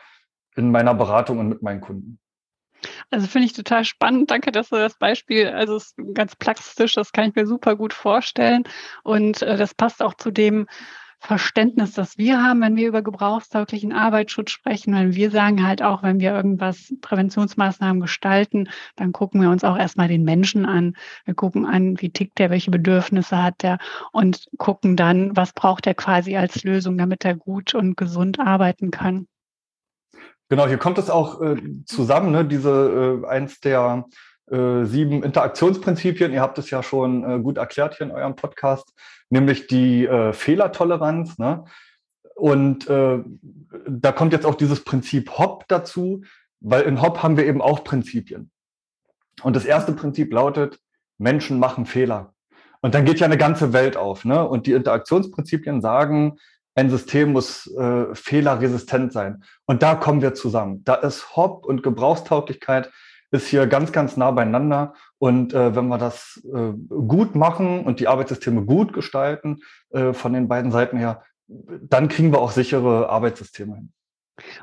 in 0.57 0.69
meiner 0.69 0.93
Beratung 0.93 1.39
und 1.39 1.47
mit 1.47 1.61
meinen 1.61 1.79
Kunden. 1.79 2.19
Also 3.11 3.27
finde 3.27 3.47
ich 3.47 3.53
total 3.53 3.85
spannend. 3.85 4.31
Danke, 4.31 4.51
dass 4.51 4.69
du 4.69 4.75
das 4.75 4.97
Beispiel, 4.97 5.47
also 5.47 5.75
es 5.75 5.93
ist 5.97 6.13
ganz 6.13 6.35
plastisch, 6.35 6.93
das 6.93 7.11
kann 7.11 7.29
ich 7.29 7.35
mir 7.35 7.47
super 7.47 7.75
gut 7.75 7.93
vorstellen. 7.93 8.63
Und 9.03 9.41
äh, 9.41 9.57
das 9.57 9.73
passt 9.73 10.01
auch 10.01 10.13
zu 10.15 10.31
dem 10.31 10.67
Verständnis, 11.19 11.93
das 11.93 12.17
wir 12.17 12.43
haben, 12.43 12.61
wenn 12.61 12.75
wir 12.75 12.87
über 12.87 13.01
gebrauchstauglichen 13.01 13.93
Arbeitsschutz 13.93 14.51
sprechen. 14.51 14.93
Weil 14.93 15.15
wir 15.15 15.31
sagen 15.31 15.65
halt 15.65 15.81
auch, 15.81 16.03
wenn 16.03 16.19
wir 16.19 16.33
irgendwas 16.33 16.93
Präventionsmaßnahmen 17.01 18.01
gestalten, 18.01 18.69
dann 18.95 19.11
gucken 19.11 19.41
wir 19.41 19.49
uns 19.49 19.63
auch 19.63 19.77
erstmal 19.77 20.07
den 20.07 20.23
Menschen 20.23 20.65
an. 20.65 20.95
Wir 21.25 21.33
gucken 21.33 21.65
an, 21.65 21.99
wie 21.99 22.11
tickt 22.11 22.37
der, 22.37 22.49
welche 22.49 22.71
Bedürfnisse 22.71 23.41
hat 23.41 23.63
der 23.63 23.79
und 24.11 24.45
gucken 24.57 24.95
dann, 24.95 25.35
was 25.35 25.53
braucht 25.53 25.87
er 25.87 25.95
quasi 25.95 26.35
als 26.37 26.63
Lösung, 26.63 26.97
damit 26.97 27.25
er 27.25 27.35
gut 27.35 27.73
und 27.73 27.97
gesund 27.97 28.39
arbeiten 28.39 28.91
kann. 28.91 29.27
Genau, 30.49 30.67
hier 30.67 30.77
kommt 30.77 30.97
es 30.97 31.09
auch 31.09 31.41
äh, 31.41 31.57
zusammen, 31.85 32.31
ne? 32.31 32.45
diese 32.45 33.21
äh, 33.23 33.27
eins 33.27 33.59
der 33.59 34.05
äh, 34.51 34.85
sieben 34.85 35.23
Interaktionsprinzipien. 35.23 36.31
Ihr 36.31 36.41
habt 36.41 36.59
es 36.59 36.69
ja 36.69 36.83
schon 36.83 37.23
äh, 37.23 37.39
gut 37.39 37.57
erklärt 37.57 37.97
hier 37.97 38.05
in 38.05 38.11
eurem 38.11 38.35
Podcast, 38.35 38.93
nämlich 39.29 39.65
die 39.65 40.05
äh, 40.05 40.33
Fehlertoleranz. 40.33 41.39
Ne? 41.39 41.65
Und 42.35 42.87
äh, 42.87 43.23
da 43.87 44.11
kommt 44.11 44.33
jetzt 44.33 44.45
auch 44.45 44.55
dieses 44.55 44.83
Prinzip 44.83 45.31
Hop 45.39 45.65
dazu, 45.67 46.21
weil 46.59 46.83
in 46.83 47.01
Hop 47.01 47.23
haben 47.23 47.37
wir 47.37 47.45
eben 47.45 47.61
auch 47.61 47.83
Prinzipien. 47.83 48.51
Und 49.41 49.55
das 49.55 49.65
erste 49.65 49.93
Prinzip 49.93 50.31
lautet, 50.31 50.79
Menschen 51.17 51.59
machen 51.59 51.87
Fehler. 51.87 52.33
Und 52.81 52.93
dann 52.93 53.05
geht 53.05 53.19
ja 53.19 53.25
eine 53.25 53.37
ganze 53.37 53.73
Welt 53.73 53.97
auf. 53.97 54.25
Ne? 54.25 54.47
Und 54.47 54.67
die 54.67 54.73
Interaktionsprinzipien 54.73 55.81
sagen, 55.81 56.37
ein 56.75 56.89
System 56.89 57.31
muss 57.31 57.67
äh, 57.75 58.13
fehlerresistent 58.13 59.13
sein. 59.13 59.43
Und 59.65 59.81
da 59.81 59.95
kommen 59.95 60.21
wir 60.21 60.33
zusammen. 60.33 60.83
Da 60.83 60.95
ist 60.95 61.35
Hop 61.35 61.65
und 61.65 61.83
Gebrauchstauglichkeit 61.83 62.91
ist 63.31 63.47
hier 63.47 63.65
ganz, 63.65 63.91
ganz 63.91 64.17
nah 64.17 64.31
beieinander. 64.31 64.93
Und 65.17 65.53
äh, 65.53 65.75
wenn 65.75 65.87
wir 65.87 65.97
das 65.97 66.41
äh, 66.53 66.73
gut 66.73 67.35
machen 67.35 67.85
und 67.85 67.99
die 67.99 68.07
Arbeitssysteme 68.07 68.65
gut 68.65 68.93
gestalten 68.93 69.61
äh, 69.91 70.13
von 70.13 70.33
den 70.33 70.47
beiden 70.47 70.71
Seiten 70.71 70.97
her, 70.97 71.23
dann 71.47 72.09
kriegen 72.09 72.31
wir 72.31 72.39
auch 72.39 72.51
sichere 72.51 73.09
Arbeitssysteme 73.09 73.75
hin. 73.75 73.93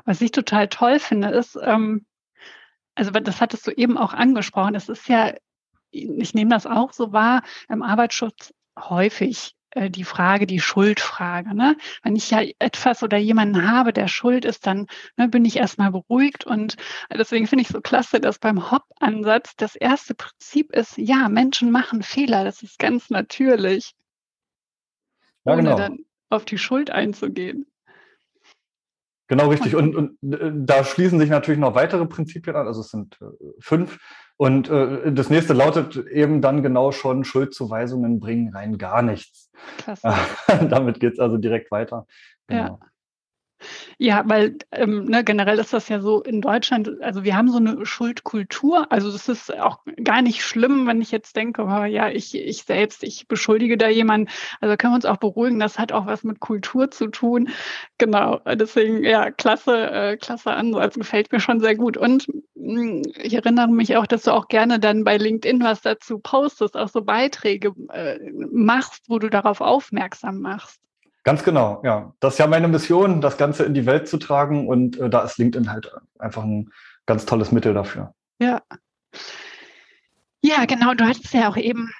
Was 0.05 0.21
ich 0.21 0.31
total 0.31 0.67
toll 0.67 0.99
finde, 0.99 1.29
ist, 1.29 1.57
ähm, 1.61 2.05
also 2.95 3.11
das 3.11 3.41
hattest 3.41 3.65
du 3.65 3.71
eben 3.71 3.97
auch 3.97 4.13
angesprochen, 4.13 4.75
es 4.75 4.87
ist 4.87 5.07
ja, 5.07 5.33
ich 5.89 6.33
nehme 6.33 6.51
das 6.51 6.67
auch 6.67 6.93
so 6.93 7.11
wahr, 7.11 7.41
im 7.69 7.81
Arbeitsschutz 7.81 8.53
häufig 8.77 9.55
die 9.75 10.03
Frage, 10.03 10.47
die 10.47 10.59
Schuldfrage. 10.59 11.55
Ne? 11.55 11.75
Wenn 12.03 12.15
ich 12.15 12.29
ja 12.31 12.41
etwas 12.59 13.03
oder 13.03 13.17
jemanden 13.17 13.69
habe, 13.69 13.93
der 13.93 14.07
schuld 14.07 14.45
ist, 14.45 14.67
dann 14.67 14.87
ne, 15.17 15.27
bin 15.27 15.45
ich 15.45 15.57
erstmal 15.57 15.91
beruhigt. 15.91 16.45
Und 16.45 16.75
deswegen 17.11 17.47
finde 17.47 17.63
ich 17.63 17.69
so 17.69 17.81
klasse, 17.81 18.19
dass 18.19 18.39
beim 18.39 18.71
Hop-Ansatz 18.71 19.55
das 19.55 19.75
erste 19.75 20.15
Prinzip 20.15 20.71
ist, 20.71 20.97
ja, 20.97 21.29
Menschen 21.29 21.71
machen 21.71 22.03
Fehler, 22.03 22.43
das 22.43 22.61
ist 22.61 22.79
ganz 22.79 23.09
natürlich. 23.09 23.93
Ja, 25.45 25.53
ohne 25.53 25.63
genau. 25.63 25.77
dann 25.77 25.99
auf 26.29 26.45
die 26.45 26.57
Schuld 26.57 26.89
einzugehen. 26.89 27.65
Genau 29.27 29.49
richtig. 29.49 29.75
Und, 29.75 29.95
und, 29.95 30.33
äh, 30.33 30.51
da 30.53 30.83
schließen 30.83 31.19
sich 31.19 31.29
natürlich 31.29 31.59
noch 31.59 31.75
weitere 31.75 32.05
Prinzipien 32.05 32.55
an. 32.55 32.67
Also 32.67 32.81
es 32.81 32.89
sind 32.89 33.17
äh, 33.21 33.25
fünf. 33.59 33.99
Und 34.43 34.69
äh, 34.69 35.13
das 35.13 35.29
nächste 35.29 35.53
lautet 35.53 35.95
eben 35.95 36.41
dann 36.41 36.63
genau 36.63 36.91
schon, 36.91 37.23
Schuldzuweisungen 37.23 38.19
bringen 38.19 38.53
rein 38.53 38.77
gar 38.77 39.01
nichts. 39.01 39.49
Klasse. 39.77 40.13
Damit 40.69 40.99
geht 40.99 41.13
es 41.13 41.19
also 41.19 41.37
direkt 41.37 41.71
weiter. 41.71 42.07
Genau. 42.47 42.61
Ja. 42.61 42.79
Ja, 43.97 44.23
weil 44.25 44.57
ähm, 44.71 45.05
ne, 45.05 45.23
generell 45.23 45.59
ist 45.59 45.73
das 45.73 45.89
ja 45.89 45.99
so 46.01 46.21
in 46.21 46.41
Deutschland, 46.41 47.01
also 47.01 47.23
wir 47.23 47.35
haben 47.35 47.49
so 47.49 47.57
eine 47.57 47.85
Schuldkultur. 47.85 48.91
Also 48.91 49.11
das 49.11 49.29
ist 49.29 49.57
auch 49.57 49.79
gar 50.03 50.21
nicht 50.21 50.43
schlimm, 50.43 50.87
wenn 50.87 51.01
ich 51.01 51.11
jetzt 51.11 51.35
denke, 51.35 51.63
oh, 51.63 51.83
ja, 51.85 52.09
ich, 52.09 52.35
ich 52.35 52.63
selbst, 52.63 53.03
ich 53.03 53.27
beschuldige 53.27 53.77
da 53.77 53.87
jemanden. 53.89 54.29
Also 54.61 54.75
können 54.77 54.93
wir 54.93 54.95
uns 54.95 55.05
auch 55.05 55.17
beruhigen, 55.17 55.59
das 55.59 55.79
hat 55.79 55.91
auch 55.91 56.05
was 56.05 56.23
mit 56.23 56.39
Kultur 56.39 56.91
zu 56.91 57.07
tun. 57.07 57.49
Genau, 57.97 58.39
deswegen, 58.45 59.03
ja, 59.03 59.31
klasse, 59.31 59.89
äh, 59.91 60.17
klasse 60.17 60.51
Ansatz, 60.51 60.95
gefällt 60.95 61.31
mir 61.31 61.39
schon 61.39 61.59
sehr 61.59 61.75
gut. 61.75 61.97
Und 61.97 62.27
mh, 62.55 62.81
hm, 62.81 63.01
ich 63.15 63.33
erinnere 63.33 63.67
mich 63.67 63.95
auch, 63.97 64.07
dass 64.07 64.23
du 64.23 64.31
auch 64.31 64.47
gerne 64.47 64.79
dann 64.79 65.03
bei 65.03 65.17
LinkedIn 65.17 65.63
was 65.63 65.81
dazu 65.81 66.19
postest, 66.19 66.77
auch 66.77 66.89
so 66.89 67.01
Beiträge 67.01 67.73
äh, 67.91 68.19
machst, 68.51 69.09
wo 69.09 69.19
du 69.19 69.29
darauf 69.29 69.61
aufmerksam 69.61 70.39
machst. 70.39 70.79
Ganz 71.23 71.43
genau, 71.43 71.81
ja. 71.83 72.13
Das 72.19 72.33
ist 72.33 72.39
ja 72.39 72.47
meine 72.47 72.67
Mission, 72.67 73.21
das 73.21 73.37
Ganze 73.37 73.63
in 73.63 73.73
die 73.73 73.85
Welt 73.85 74.07
zu 74.07 74.17
tragen 74.17 74.67
und 74.67 74.97
äh, 74.99 75.09
da 75.09 75.21
ist 75.21 75.37
LinkedIn 75.37 75.71
halt 75.71 75.91
einfach 76.19 76.43
ein 76.43 76.71
ganz 77.05 77.25
tolles 77.25 77.51
Mittel 77.51 77.73
dafür. 77.73 78.13
Ja. 78.39 78.61
Ja, 80.41 80.65
genau. 80.65 80.93
Du 80.93 81.05
hattest 81.05 81.33
ja 81.33 81.49
auch 81.49 81.55
eben 81.55 81.91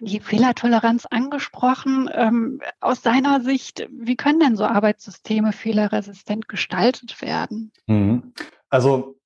die 0.00 0.20
Fehlertoleranz 0.20 1.06
angesprochen. 1.06 2.10
Ähm, 2.12 2.60
aus 2.80 3.02
deiner 3.02 3.40
Sicht, 3.42 3.86
wie 3.90 4.16
können 4.16 4.40
denn 4.40 4.56
so 4.56 4.64
Arbeitssysteme 4.64 5.52
fehlerresistent 5.52 6.48
gestaltet 6.48 7.22
werden? 7.22 7.72
Mhm. 7.86 8.32
Also 8.68 9.16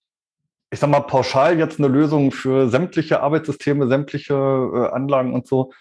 ich 0.71 0.81
sage 0.81 0.91
mal 0.91 1.01
pauschal 1.01 1.59
jetzt 1.59 1.79
eine 1.79 1.89
Lösung 1.89 2.33
für 2.33 2.69
sämtliche 2.69 3.21
Arbeitssysteme, 3.21 3.87
sämtliche 3.87 4.35
äh, 4.35 4.95
Anlagen 4.95 5.33
und 5.33 5.47
so, 5.47 5.73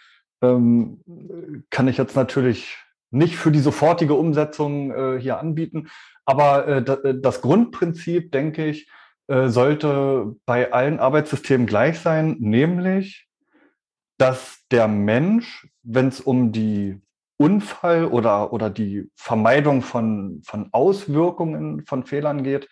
ähm, 0.42 1.66
kann 1.72 1.88
ich 1.88 1.98
jetzt 1.98 2.16
natürlich 2.16 2.78
nicht 3.14 3.38
für 3.38 3.52
die 3.52 3.60
sofortige 3.60 4.16
Umsetzung 4.16 4.92
äh, 4.92 5.20
hier 5.20 5.40
anbieten. 5.40 5.90
Aber 6.26 6.68
äh, 6.68 6.78
äh, 6.80 7.22
das 7.22 7.42
Grundprinzip, 7.42 8.32
denke 8.32 8.66
ich, 8.66 8.90
äh, 9.28 9.48
sollte 9.48 10.36
bei 10.46 10.74
allen 10.74 11.00
Arbeitssystemen 11.00 11.68
gleich 11.68 12.00
sein, 12.00 12.38
nämlich, 12.40 13.28
dass 14.18 14.64
der 14.72 14.88
Mensch, 14.88 15.68
wenn 15.84 16.08
es 16.08 16.22
um 16.22 16.52
die 16.52 17.02
Unfall 17.38 18.06
oder, 18.06 18.54
oder 18.54 18.70
die 18.70 19.10
Vermeidung 19.16 19.82
von, 19.82 20.42
von 20.46 20.70
Auswirkungen 20.72 21.86
von 21.86 22.06
Fehlern 22.06 22.44
geht, 22.44 22.70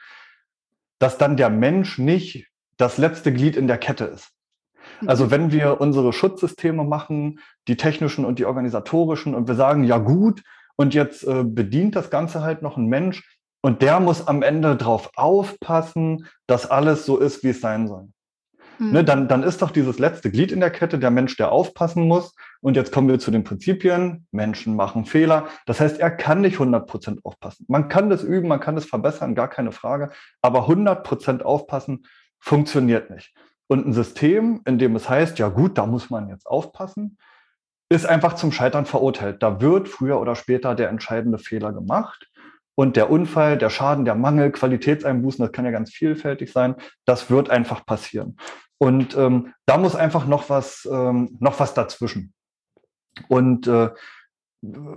dass 0.99 1.17
dann 1.17 1.35
der 1.35 1.49
Mensch 1.49 1.97
nicht 1.97 2.47
das 2.77 2.97
letzte 2.97 3.33
Glied 3.33 3.55
in 3.55 3.67
der 3.67 3.77
Kette 3.77 4.05
ist. 4.05 4.31
Also 5.07 5.31
wenn 5.31 5.51
wir 5.51 5.81
unsere 5.81 6.13
Schutzsysteme 6.13 6.83
machen, 6.83 7.39
die 7.67 7.77
technischen 7.77 8.25
und 8.25 8.39
die 8.39 8.45
organisatorischen, 8.45 9.35
und 9.35 9.47
wir 9.47 9.55
sagen, 9.55 9.83
ja 9.83 9.97
gut, 9.97 10.43
und 10.75 10.93
jetzt 10.93 11.23
äh, 11.23 11.43
bedient 11.43 11.95
das 11.95 12.09
Ganze 12.09 12.41
halt 12.41 12.61
noch 12.61 12.77
ein 12.77 12.87
Mensch, 12.87 13.23
und 13.61 13.81
der 13.81 13.99
muss 13.99 14.27
am 14.27 14.41
Ende 14.41 14.75
drauf 14.75 15.11
aufpassen, 15.15 16.27
dass 16.47 16.69
alles 16.69 17.05
so 17.05 17.17
ist, 17.17 17.43
wie 17.43 17.49
es 17.49 17.61
sein 17.61 17.87
soll. 17.87 18.07
Mhm. 18.79 18.91
Ne, 18.91 19.03
dann, 19.03 19.27
dann 19.27 19.43
ist 19.43 19.61
doch 19.61 19.69
dieses 19.69 19.99
letzte 19.99 20.31
Glied 20.31 20.51
in 20.51 20.59
der 20.59 20.71
Kette 20.71 20.97
der 20.97 21.11
Mensch, 21.11 21.37
der 21.37 21.51
aufpassen 21.51 22.07
muss. 22.07 22.33
Und 22.61 22.75
jetzt 22.75 22.91
kommen 22.91 23.07
wir 23.07 23.19
zu 23.19 23.29
den 23.29 23.43
Prinzipien. 23.43 24.25
Menschen 24.31 24.75
machen 24.75 25.05
Fehler. 25.05 25.47
Das 25.67 25.79
heißt, 25.79 25.99
er 25.99 26.09
kann 26.09 26.41
nicht 26.41 26.53
100 26.53 26.87
Prozent 26.87 27.19
aufpassen. 27.23 27.65
Man 27.69 27.87
kann 27.87 28.09
das 28.09 28.23
üben, 28.23 28.47
man 28.47 28.59
kann 28.59 28.75
das 28.75 28.85
verbessern, 28.85 29.35
gar 29.35 29.47
keine 29.47 29.71
Frage. 29.71 30.09
Aber 30.41 30.61
100 30.61 31.03
Prozent 31.03 31.45
aufpassen 31.45 32.07
funktioniert 32.39 33.11
nicht. 33.11 33.35
Und 33.71 33.87
ein 33.87 33.93
System, 33.93 34.59
in 34.65 34.79
dem 34.79 34.97
es 34.97 35.07
heißt, 35.07 35.39
ja 35.39 35.47
gut, 35.47 35.77
da 35.77 35.85
muss 35.85 36.09
man 36.09 36.27
jetzt 36.27 36.45
aufpassen, 36.45 37.17
ist 37.89 38.05
einfach 38.05 38.33
zum 38.33 38.51
Scheitern 38.51 38.85
verurteilt. 38.85 39.41
Da 39.41 39.61
wird 39.61 39.87
früher 39.87 40.19
oder 40.19 40.35
später 40.35 40.75
der 40.75 40.89
entscheidende 40.89 41.37
Fehler 41.37 41.71
gemacht. 41.71 42.29
Und 42.75 42.97
der 42.97 43.09
Unfall, 43.09 43.57
der 43.57 43.69
Schaden, 43.69 44.03
der 44.03 44.15
Mangel, 44.15 44.51
Qualitätseinbußen, 44.51 45.45
das 45.45 45.53
kann 45.53 45.63
ja 45.63 45.71
ganz 45.71 45.89
vielfältig 45.89 46.51
sein, 46.51 46.75
das 47.05 47.29
wird 47.29 47.49
einfach 47.49 47.85
passieren. 47.85 48.35
Und 48.77 49.15
ähm, 49.15 49.53
da 49.65 49.77
muss 49.77 49.95
einfach 49.95 50.27
noch 50.27 50.49
was, 50.49 50.85
ähm, 50.91 51.37
noch 51.39 51.61
was 51.61 51.73
dazwischen. 51.73 52.33
Und 53.29 53.67
äh, 53.67 53.91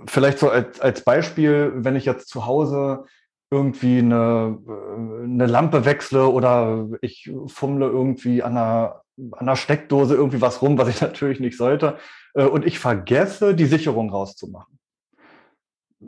vielleicht 0.05 0.39
so 0.39 0.49
als, 0.49 0.81
als 0.81 1.01
Beispiel, 1.05 1.71
wenn 1.77 1.95
ich 1.95 2.03
jetzt 2.03 2.27
zu 2.27 2.45
Hause 2.45 3.05
irgendwie 3.51 3.99
eine, 3.99 4.57
äh, 4.67 5.23
eine 5.23 5.45
Lampe 5.45 5.85
wechsle 5.85 6.27
oder 6.27 6.87
ich 7.01 7.31
fummle 7.47 7.87
irgendwie 7.87 8.43
an 8.43 8.57
einer, 8.57 9.01
an 9.17 9.39
einer 9.39 9.55
Steckdose 9.55 10.15
irgendwie 10.15 10.41
was 10.41 10.61
rum, 10.61 10.77
was 10.77 10.87
ich 10.87 11.01
natürlich 11.01 11.39
nicht 11.39 11.57
sollte, 11.57 11.97
äh, 12.33 12.45
und 12.45 12.65
ich 12.65 12.79
vergesse, 12.79 13.55
die 13.55 13.65
Sicherung 13.65 14.09
rauszumachen. 14.09 14.77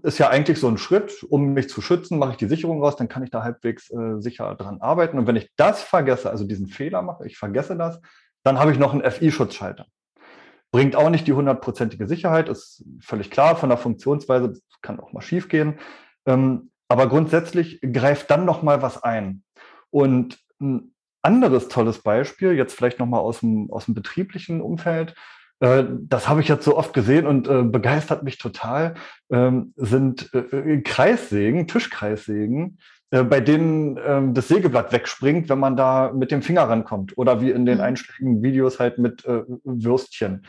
Ist 0.03 0.19
ja 0.19 0.29
eigentlich 0.29 0.59
so 0.59 0.67
ein 0.67 0.77
Schritt, 0.77 1.23
um 1.23 1.53
mich 1.53 1.69
zu 1.69 1.81
schützen, 1.81 2.19
mache 2.19 2.31
ich 2.31 2.37
die 2.37 2.47
Sicherung 2.47 2.83
raus, 2.83 2.97
dann 2.97 3.07
kann 3.07 3.23
ich 3.23 3.31
da 3.31 3.43
halbwegs 3.43 3.89
äh, 3.89 4.19
sicher 4.19 4.53
dran 4.55 4.81
arbeiten. 4.81 5.17
Und 5.17 5.27
wenn 5.27 5.37
ich 5.37 5.49
das 5.55 5.81
vergesse, 5.81 6.29
also 6.29 6.45
diesen 6.45 6.67
Fehler 6.67 7.01
mache, 7.01 7.25
ich 7.25 7.37
vergesse 7.37 7.75
das, 7.75 7.99
dann 8.43 8.59
habe 8.59 8.71
ich 8.71 8.79
noch 8.79 8.93
einen 8.93 9.09
FI-Schutzschalter. 9.09 9.87
Bringt 10.71 10.95
auch 10.95 11.09
nicht 11.09 11.25
die 11.25 11.33
hundertprozentige 11.33 12.07
Sicherheit, 12.07 12.49
ist 12.49 12.83
völlig 12.99 13.31
klar 13.31 13.55
von 13.55 13.69
der 13.69 13.77
Funktionsweise, 13.77 14.53
kann 14.81 14.99
auch 14.99 15.13
mal 15.13 15.21
schief 15.21 15.47
gehen. 15.47 15.79
Ähm, 16.25 16.69
aber 16.87 17.07
grundsätzlich 17.07 17.79
greift 17.81 18.29
dann 18.31 18.45
noch 18.45 18.63
mal 18.63 18.81
was 18.81 19.03
ein. 19.03 19.43
Und 19.89 20.39
ein 20.59 20.93
anderes 21.21 21.67
tolles 21.67 21.99
Beispiel, 21.99 22.53
jetzt 22.53 22.75
vielleicht 22.75 22.99
noch 22.99 23.05
mal 23.05 23.19
aus 23.19 23.41
dem, 23.41 23.71
aus 23.71 23.85
dem 23.85 23.93
betrieblichen 23.93 24.61
Umfeld, 24.61 25.15
äh, 25.59 25.85
das 26.01 26.29
habe 26.29 26.41
ich 26.41 26.47
jetzt 26.47 26.65
so 26.65 26.77
oft 26.77 26.93
gesehen 26.93 27.25
und 27.25 27.47
äh, 27.47 27.63
begeistert 27.63 28.23
mich 28.23 28.37
total, 28.37 28.95
ähm, 29.31 29.73
sind 29.75 30.33
äh, 30.33 30.81
Kreissägen, 30.81 31.67
Tischkreissägen, 31.67 32.79
bei 33.09 33.39
denen 33.39 33.97
ähm, 34.05 34.33
das 34.33 34.49
Sägeblatt 34.49 34.91
wegspringt, 34.91 35.47
wenn 35.47 35.59
man 35.59 35.77
da 35.77 36.11
mit 36.13 36.29
dem 36.29 36.41
Finger 36.41 36.63
rankommt. 36.63 37.17
Oder 37.17 37.39
wie 37.39 37.51
in 37.51 37.65
den 37.65 37.77
mhm. 37.77 37.83
einschlägigen 37.85 38.43
Videos 38.43 38.81
halt 38.81 38.97
mit 38.97 39.23
Würstchen. 39.25 40.45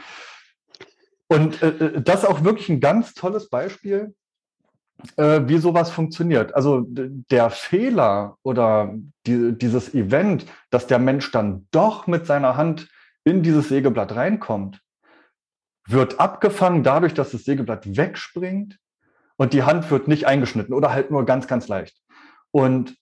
Und 1.29 1.61
das 1.63 2.23
ist 2.23 2.29
auch 2.29 2.43
wirklich 2.43 2.69
ein 2.69 2.81
ganz 2.81 3.15
tolles 3.15 3.49
Beispiel, 3.49 4.13
äh, 5.17 5.43
wie 5.47 5.59
sowas 5.59 5.91
funktioniert. 5.91 6.55
Also 6.55 6.85
der 6.89 7.51
Fehler 7.51 8.37
oder 8.43 8.95
die, 9.27 9.57
dieses 9.57 9.95
Event, 9.95 10.47
dass 10.71 10.87
der 10.87 10.99
Mensch 10.99 11.31
dann 11.31 11.67
doch 11.71 12.07
mit 12.07 12.27
seiner 12.27 12.57
Hand 12.57 12.89
in 13.25 13.43
dieses 13.43 13.69
Sägeblatt 13.69 14.15
reinkommt, 14.15 14.81
wird 15.87 16.21
abgefangen 16.21 16.83
dadurch, 16.83 17.15
dass 17.15 17.31
das 17.31 17.45
Sägeblatt 17.45 17.97
wegspringt 17.97 18.79
und 19.37 19.53
die 19.53 19.63
Hand 19.63 19.91
wird 19.91 20.09
nicht 20.09 20.27
eingeschnitten 20.27 20.75
oder 20.75 20.93
halt 20.93 21.11
nur 21.11 21.25
ganz, 21.25 21.47
ganz 21.47 21.69
leicht. 21.69 21.97
Und 22.51 22.97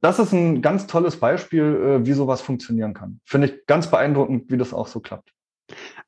das 0.00 0.18
ist 0.18 0.32
ein 0.32 0.62
ganz 0.62 0.86
tolles 0.86 1.20
Beispiel, 1.20 1.62
äh, 2.02 2.06
wie 2.06 2.12
sowas 2.12 2.40
funktionieren 2.40 2.94
kann. 2.94 3.20
Finde 3.24 3.48
ich 3.48 3.66
ganz 3.66 3.90
beeindruckend, 3.90 4.50
wie 4.50 4.56
das 4.56 4.72
auch 4.72 4.86
so 4.86 5.00
klappt. 5.00 5.32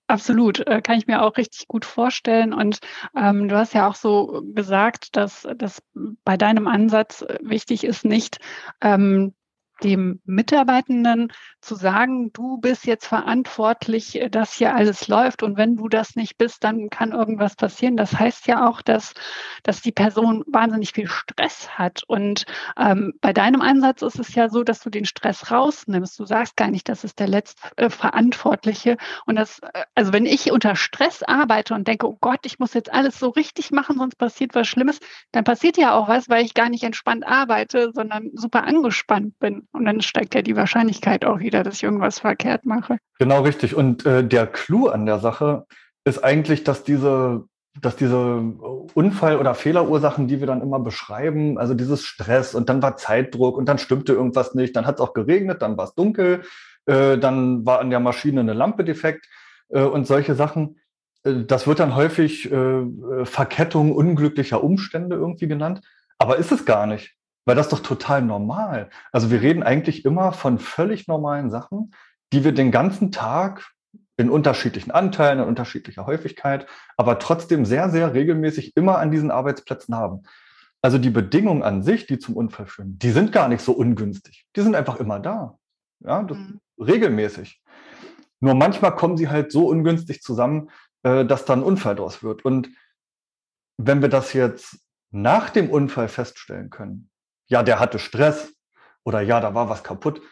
Absolut, 0.06 0.66
äh, 0.66 0.82
kann 0.82 0.98
ich 0.98 1.06
mir 1.06 1.22
auch 1.22 1.36
richtig 1.36 1.68
gut 1.68 1.84
vorstellen. 1.84 2.52
Und 2.52 2.80
ähm, 3.16 3.48
du 3.48 3.56
hast 3.56 3.72
ja 3.74 3.88
auch 3.88 3.94
so 3.94 4.42
gesagt, 4.54 5.16
dass 5.16 5.48
das 5.56 5.82
bei 5.94 6.36
deinem 6.36 6.66
Ansatz 6.66 7.22
äh, 7.22 7.38
wichtig 7.42 7.84
ist, 7.84 8.04
nicht 8.04 8.38
ähm, 8.80 9.34
dem 9.82 10.20
Mitarbeitenden 10.24 11.32
zu 11.60 11.74
sagen, 11.74 12.32
du 12.32 12.58
bist 12.58 12.86
jetzt 12.86 13.06
verantwortlich, 13.06 14.20
äh, 14.20 14.28
dass 14.28 14.52
hier 14.52 14.74
alles 14.74 15.08
läuft 15.08 15.42
und 15.42 15.56
wenn 15.56 15.76
du 15.76 15.88
das 15.88 16.16
nicht 16.16 16.38
bist, 16.38 16.64
dann 16.64 16.90
kann 16.90 17.12
irgendwas 17.12 17.56
passieren. 17.56 17.96
Das 17.96 18.18
heißt 18.18 18.46
ja 18.46 18.68
auch, 18.68 18.82
dass, 18.82 19.14
dass 19.62 19.80
die 19.80 19.92
Person 19.92 20.42
wahnsinnig 20.46 20.92
viel 20.92 21.08
Stress 21.08 21.78
hat. 21.78 22.02
Und 22.06 22.44
ähm, 22.78 23.12
bei 23.20 23.32
deinem 23.32 23.60
Ansatz 23.60 24.02
ist 24.02 24.18
es 24.18 24.34
ja 24.34 24.48
so, 24.48 24.64
dass 24.64 24.80
du 24.80 24.90
den 24.90 25.04
Stress 25.04 25.50
rausnimmst. 25.50 26.18
Du 26.18 26.24
sagst 26.24 26.56
gar 26.56 26.68
nicht, 26.68 26.88
das 26.88 27.04
ist 27.04 27.18
der 27.18 27.28
Letztverantwortliche. 27.28 28.96
Und 29.26 29.36
das, 29.36 29.60
äh, 29.60 29.84
also 29.94 30.12
wenn 30.12 30.26
ich 30.26 30.50
unter 30.50 30.76
Stress 30.76 31.22
arbeite 31.22 31.74
und 31.74 31.86
denke, 31.86 32.08
oh 32.08 32.18
Gott, 32.20 32.40
ich 32.44 32.58
muss 32.58 32.74
jetzt 32.74 32.92
alles 32.92 33.18
so 33.18 33.28
richtig 33.30 33.70
machen, 33.70 33.98
sonst 33.98 34.16
passiert 34.16 34.54
was 34.54 34.66
Schlimmes, 34.66 34.98
dann 35.32 35.44
passiert 35.44 35.76
ja 35.76 35.94
auch 35.94 36.08
was, 36.08 36.28
weil 36.28 36.44
ich 36.44 36.54
gar 36.54 36.68
nicht 36.68 36.82
entspannt 36.82 37.26
arbeite, 37.26 37.92
sondern 37.94 38.30
super 38.34 38.64
angespannt 38.64 39.38
bin. 39.38 39.68
Und 39.72 39.86
dann 39.86 40.00
steigt 40.00 40.34
ja 40.34 40.42
die 40.42 40.56
Wahrscheinlichkeit 40.56 41.24
auch 41.24 41.38
wieder, 41.38 41.62
dass 41.62 41.76
ich 41.76 41.82
irgendwas 41.82 42.18
verkehrt 42.18 42.66
mache. 42.66 42.98
Genau 43.18 43.42
richtig. 43.42 43.74
Und 43.74 44.04
äh, 44.04 44.22
der 44.22 44.46
Clou 44.46 44.88
an 44.88 45.06
der 45.06 45.18
Sache 45.18 45.66
ist 46.04 46.22
eigentlich, 46.22 46.64
dass 46.64 46.84
diese 46.84 47.44
dass 47.80 47.96
diese 47.96 48.42
Unfall- 48.94 49.38
oder 49.38 49.54
Fehlerursachen, 49.54 50.28
die 50.28 50.40
wir 50.40 50.46
dann 50.46 50.60
immer 50.60 50.78
beschreiben, 50.78 51.56
also 51.56 51.72
dieses 51.72 52.04
Stress 52.04 52.54
und 52.54 52.68
dann 52.68 52.82
war 52.82 52.96
Zeitdruck 52.96 53.56
und 53.56 53.66
dann 53.66 53.78
stimmte 53.78 54.12
irgendwas 54.12 54.54
nicht, 54.54 54.76
dann 54.76 54.86
hat 54.86 54.96
es 54.96 55.00
auch 55.00 55.14
geregnet, 55.14 55.62
dann 55.62 55.76
war 55.78 55.86
es 55.86 55.94
dunkel, 55.94 56.42
äh, 56.86 57.16
dann 57.16 57.64
war 57.64 57.80
an 57.80 57.90
der 57.90 58.00
Maschine 58.00 58.40
eine 58.40 58.52
Lampe 58.52 58.84
defekt 58.84 59.26
äh, 59.70 59.80
und 59.82 60.06
solche 60.06 60.34
Sachen. 60.34 60.80
Äh, 61.24 61.44
das 61.46 61.66
wird 61.66 61.80
dann 61.80 61.96
häufig 61.96 62.50
äh, 62.52 62.84
Verkettung 63.24 63.92
unglücklicher 63.92 64.62
Umstände 64.62 65.16
irgendwie 65.16 65.48
genannt, 65.48 65.80
aber 66.18 66.36
ist 66.36 66.52
es 66.52 66.66
gar 66.66 66.86
nicht. 66.86 67.16
Weil 67.44 67.56
das 67.56 67.66
ist 67.66 67.72
doch 67.72 67.80
total 67.80 68.22
normal. 68.22 68.90
Also 69.10 69.30
wir 69.30 69.42
reden 69.42 69.62
eigentlich 69.62 70.04
immer 70.04 70.32
von 70.32 70.58
völlig 70.58 71.08
normalen 71.08 71.50
Sachen, 71.50 71.92
die 72.32 72.44
wir 72.44 72.52
den 72.52 72.70
ganzen 72.70 73.10
Tag 73.12 73.72
in 74.16 74.30
unterschiedlichen 74.30 74.90
Anteilen, 74.90 75.40
in 75.40 75.46
unterschiedlicher 75.46 76.06
Häufigkeit, 76.06 76.66
aber 76.96 77.18
trotzdem 77.18 77.64
sehr, 77.64 77.90
sehr 77.90 78.14
regelmäßig 78.14 78.76
immer 78.76 78.98
an 78.98 79.10
diesen 79.10 79.30
Arbeitsplätzen 79.30 79.94
haben. 79.96 80.22
Also 80.82 80.98
die 80.98 81.10
Bedingungen 81.10 81.62
an 81.62 81.82
sich, 81.82 82.06
die 82.06 82.18
zum 82.18 82.36
Unfall 82.36 82.66
führen, 82.66 82.98
die 82.98 83.10
sind 83.10 83.32
gar 83.32 83.48
nicht 83.48 83.62
so 83.62 83.72
ungünstig. 83.72 84.46
Die 84.56 84.60
sind 84.60 84.74
einfach 84.74 84.96
immer 84.96 85.20
da. 85.20 85.58
Ja, 86.00 86.22
das, 86.22 86.36
mhm. 86.36 86.60
regelmäßig. 86.78 87.62
Nur 88.40 88.54
manchmal 88.54 88.94
kommen 88.94 89.16
sie 89.16 89.28
halt 89.28 89.52
so 89.52 89.68
ungünstig 89.68 90.22
zusammen, 90.22 90.70
äh, 91.04 91.24
dass 91.24 91.44
dann 91.44 91.60
ein 91.60 91.64
Unfall 91.64 91.94
draus 91.94 92.24
wird. 92.24 92.44
Und 92.44 92.70
wenn 93.78 94.02
wir 94.02 94.08
das 94.08 94.32
jetzt 94.32 94.78
nach 95.12 95.50
dem 95.50 95.70
Unfall 95.70 96.08
feststellen 96.08 96.68
können, 96.68 97.10
ja, 97.52 97.62
der 97.62 97.78
hatte 97.78 97.98
Stress 97.98 98.54
oder 99.04 99.20
ja, 99.20 99.38
da 99.38 99.54
war 99.54 99.68
was 99.68 99.84
kaputt, 99.84 100.22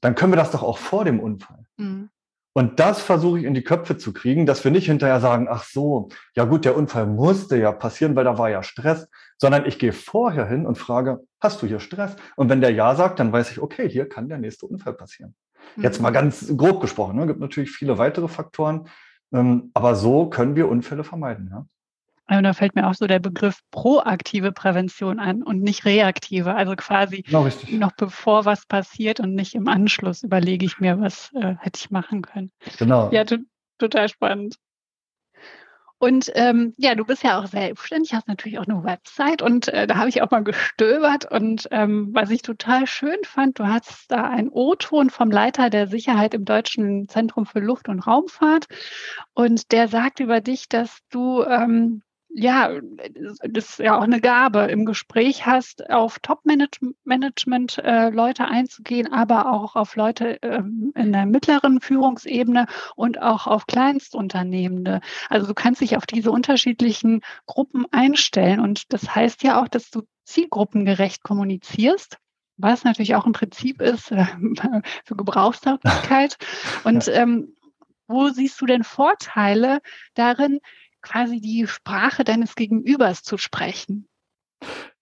dann 0.00 0.14
können 0.14 0.32
wir 0.32 0.36
das 0.36 0.52
doch 0.52 0.62
auch 0.62 0.78
vor 0.78 1.04
dem 1.04 1.18
Unfall. 1.18 1.66
Mhm. 1.76 2.08
Und 2.54 2.80
das 2.80 3.02
versuche 3.02 3.40
ich 3.40 3.44
in 3.44 3.54
die 3.54 3.62
Köpfe 3.62 3.98
zu 3.98 4.12
kriegen, 4.12 4.46
dass 4.46 4.64
wir 4.64 4.70
nicht 4.70 4.86
hinterher 4.86 5.20
sagen, 5.20 5.48
ach 5.50 5.64
so, 5.64 6.08
ja 6.34 6.44
gut, 6.44 6.64
der 6.64 6.76
Unfall 6.76 7.06
musste 7.06 7.56
ja 7.56 7.72
passieren, 7.72 8.16
weil 8.16 8.24
da 8.24 8.38
war 8.38 8.48
ja 8.48 8.62
Stress, 8.62 9.08
sondern 9.38 9.66
ich 9.66 9.78
gehe 9.78 9.92
vorher 9.92 10.46
hin 10.46 10.66
und 10.66 10.78
frage, 10.78 11.20
hast 11.40 11.62
du 11.62 11.66
hier 11.66 11.80
Stress? 11.80 12.16
Und 12.36 12.48
wenn 12.48 12.60
der 12.60 12.72
Ja 12.72 12.94
sagt, 12.94 13.18
dann 13.20 13.32
weiß 13.32 13.50
ich, 13.50 13.60
okay, 13.60 13.88
hier 13.88 14.08
kann 14.08 14.28
der 14.28 14.38
nächste 14.38 14.66
Unfall 14.66 14.94
passieren. 14.94 15.34
Mhm. 15.76 15.82
Jetzt 15.82 16.00
mal 16.00 16.10
ganz 16.10 16.56
grob 16.56 16.80
gesprochen, 16.80 17.16
ne? 17.16 17.26
gibt 17.26 17.40
natürlich 17.40 17.70
viele 17.70 17.98
weitere 17.98 18.28
Faktoren, 18.28 18.88
ähm, 19.32 19.70
aber 19.74 19.94
so 19.94 20.28
können 20.30 20.56
wir 20.56 20.68
Unfälle 20.68 21.04
vermeiden. 21.04 21.48
Ja? 21.52 21.66
Und 22.30 22.42
da 22.44 22.52
fällt 22.52 22.74
mir 22.74 22.86
auch 22.86 22.94
so 22.94 23.06
der 23.06 23.20
Begriff 23.20 23.60
proaktive 23.70 24.52
Prävention 24.52 25.18
an 25.18 25.42
und 25.42 25.62
nicht 25.62 25.86
reaktive. 25.86 26.54
Also 26.54 26.76
quasi 26.76 27.22
genau, 27.22 27.48
noch 27.70 27.92
bevor 27.92 28.44
was 28.44 28.66
passiert 28.66 29.18
und 29.20 29.34
nicht 29.34 29.54
im 29.54 29.66
Anschluss 29.66 30.22
überlege 30.22 30.66
ich 30.66 30.78
mir, 30.78 31.00
was 31.00 31.32
äh, 31.34 31.54
hätte 31.58 31.78
ich 31.78 31.90
machen 31.90 32.22
können. 32.22 32.50
Genau. 32.78 33.10
Ja, 33.12 33.24
total 33.78 34.08
spannend. 34.08 34.56
Und 36.00 36.30
ähm, 36.36 36.74
ja, 36.76 36.94
du 36.94 37.04
bist 37.04 37.24
ja 37.24 37.40
auch 37.40 37.46
selbstständig, 37.46 38.14
hast 38.14 38.28
natürlich 38.28 38.60
auch 38.60 38.68
eine 38.68 38.84
Website 38.84 39.42
und 39.42 39.66
äh, 39.68 39.88
da 39.88 39.96
habe 39.96 40.08
ich 40.08 40.22
auch 40.22 40.30
mal 40.30 40.44
gestöbert 40.44 41.28
und 41.28 41.66
ähm, 41.72 42.10
was 42.12 42.30
ich 42.30 42.42
total 42.42 42.86
schön 42.86 43.18
fand, 43.24 43.58
du 43.58 43.66
hast 43.66 44.08
da 44.08 44.22
einen 44.22 44.48
O-Ton 44.48 45.10
vom 45.10 45.32
Leiter 45.32 45.70
der 45.70 45.88
Sicherheit 45.88 46.34
im 46.34 46.44
Deutschen 46.44 47.08
Zentrum 47.08 47.46
für 47.46 47.58
Luft- 47.58 47.88
und 47.88 47.98
Raumfahrt 47.98 48.66
und 49.34 49.72
der 49.72 49.88
sagt 49.88 50.20
über 50.20 50.40
dich, 50.40 50.68
dass 50.68 50.98
du 51.10 51.42
ähm, 51.42 52.02
ja, 52.30 52.70
das 53.48 53.70
ist 53.70 53.78
ja 53.78 53.96
auch 53.96 54.02
eine 54.02 54.20
Gabe, 54.20 54.64
im 54.64 54.84
Gespräch 54.84 55.46
hast, 55.46 55.88
auf 55.90 56.18
Top-Management-Leute 56.20 58.42
äh, 58.42 58.46
einzugehen, 58.46 59.12
aber 59.12 59.52
auch 59.52 59.76
auf 59.76 59.96
Leute 59.96 60.38
ähm, 60.42 60.92
in 60.94 61.12
der 61.12 61.26
mittleren 61.26 61.80
Führungsebene 61.80 62.66
und 62.96 63.20
auch 63.20 63.46
auf 63.46 63.66
Kleinstunternehmende. 63.66 65.00
Also 65.28 65.46
du 65.46 65.54
kannst 65.54 65.80
dich 65.80 65.96
auf 65.96 66.06
diese 66.06 66.30
unterschiedlichen 66.30 67.22
Gruppen 67.46 67.86
einstellen 67.92 68.60
und 68.60 68.92
das 68.92 69.14
heißt 69.14 69.42
ja 69.42 69.62
auch, 69.62 69.68
dass 69.68 69.90
du 69.90 70.02
zielgruppengerecht 70.24 71.22
kommunizierst 71.22 72.18
was 72.60 72.82
natürlich 72.82 73.14
auch 73.14 73.24
ein 73.24 73.32
Prinzip 73.32 73.80
ist 73.80 74.10
äh, 74.10 74.26
für 75.04 75.16
Gebrauchstauglichkeit. 75.16 76.36
Und 76.84 77.06
ähm, 77.06 77.54
wo 78.08 78.30
siehst 78.30 78.60
du 78.60 78.66
denn 78.66 78.84
Vorteile 78.84 79.80
darin, 80.14 80.60
quasi 81.02 81.40
die 81.40 81.66
Sprache 81.66 82.24
deines 82.24 82.54
Gegenübers 82.54 83.22
zu 83.22 83.38
sprechen. 83.38 84.08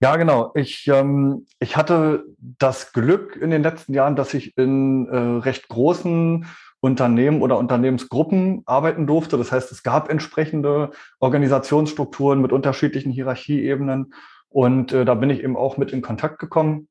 Ja, 0.01 0.17
genau. 0.17 0.53
Ich, 0.55 0.87
ähm, 0.89 1.47
ich 1.59 1.77
hatte 1.77 2.25
das 2.39 2.93
Glück 2.93 3.37
in 3.37 3.51
den 3.51 3.63
letzten 3.63 3.95
Jahren, 3.95 4.17
dass 4.17 4.35
ich 4.35 4.57
in 4.59 5.09
äh, 5.09 5.17
recht 5.17 5.69
großen 5.69 6.47
Unternehmen 6.81 7.41
oder 7.41 7.59
Unternehmensgruppen 7.59 8.63
arbeiten 8.67 9.07
durfte. 9.07 9.39
Das 9.39 9.51
heißt, 9.51 9.73
es 9.73 9.83
gab 9.83 10.11
entsprechende 10.11 10.91
Organisationsstrukturen 11.19 12.43
mit 12.43 12.53
unterschiedlichen 12.53 13.11
Hierarchieebenen. 13.11 14.13
Und 14.49 14.93
äh, 14.93 15.05
da 15.05 15.15
bin 15.15 15.31
ich 15.31 15.43
eben 15.43 15.57
auch 15.57 15.79
mit 15.79 15.93
in 15.93 16.03
Kontakt 16.03 16.39
gekommen. 16.39 16.89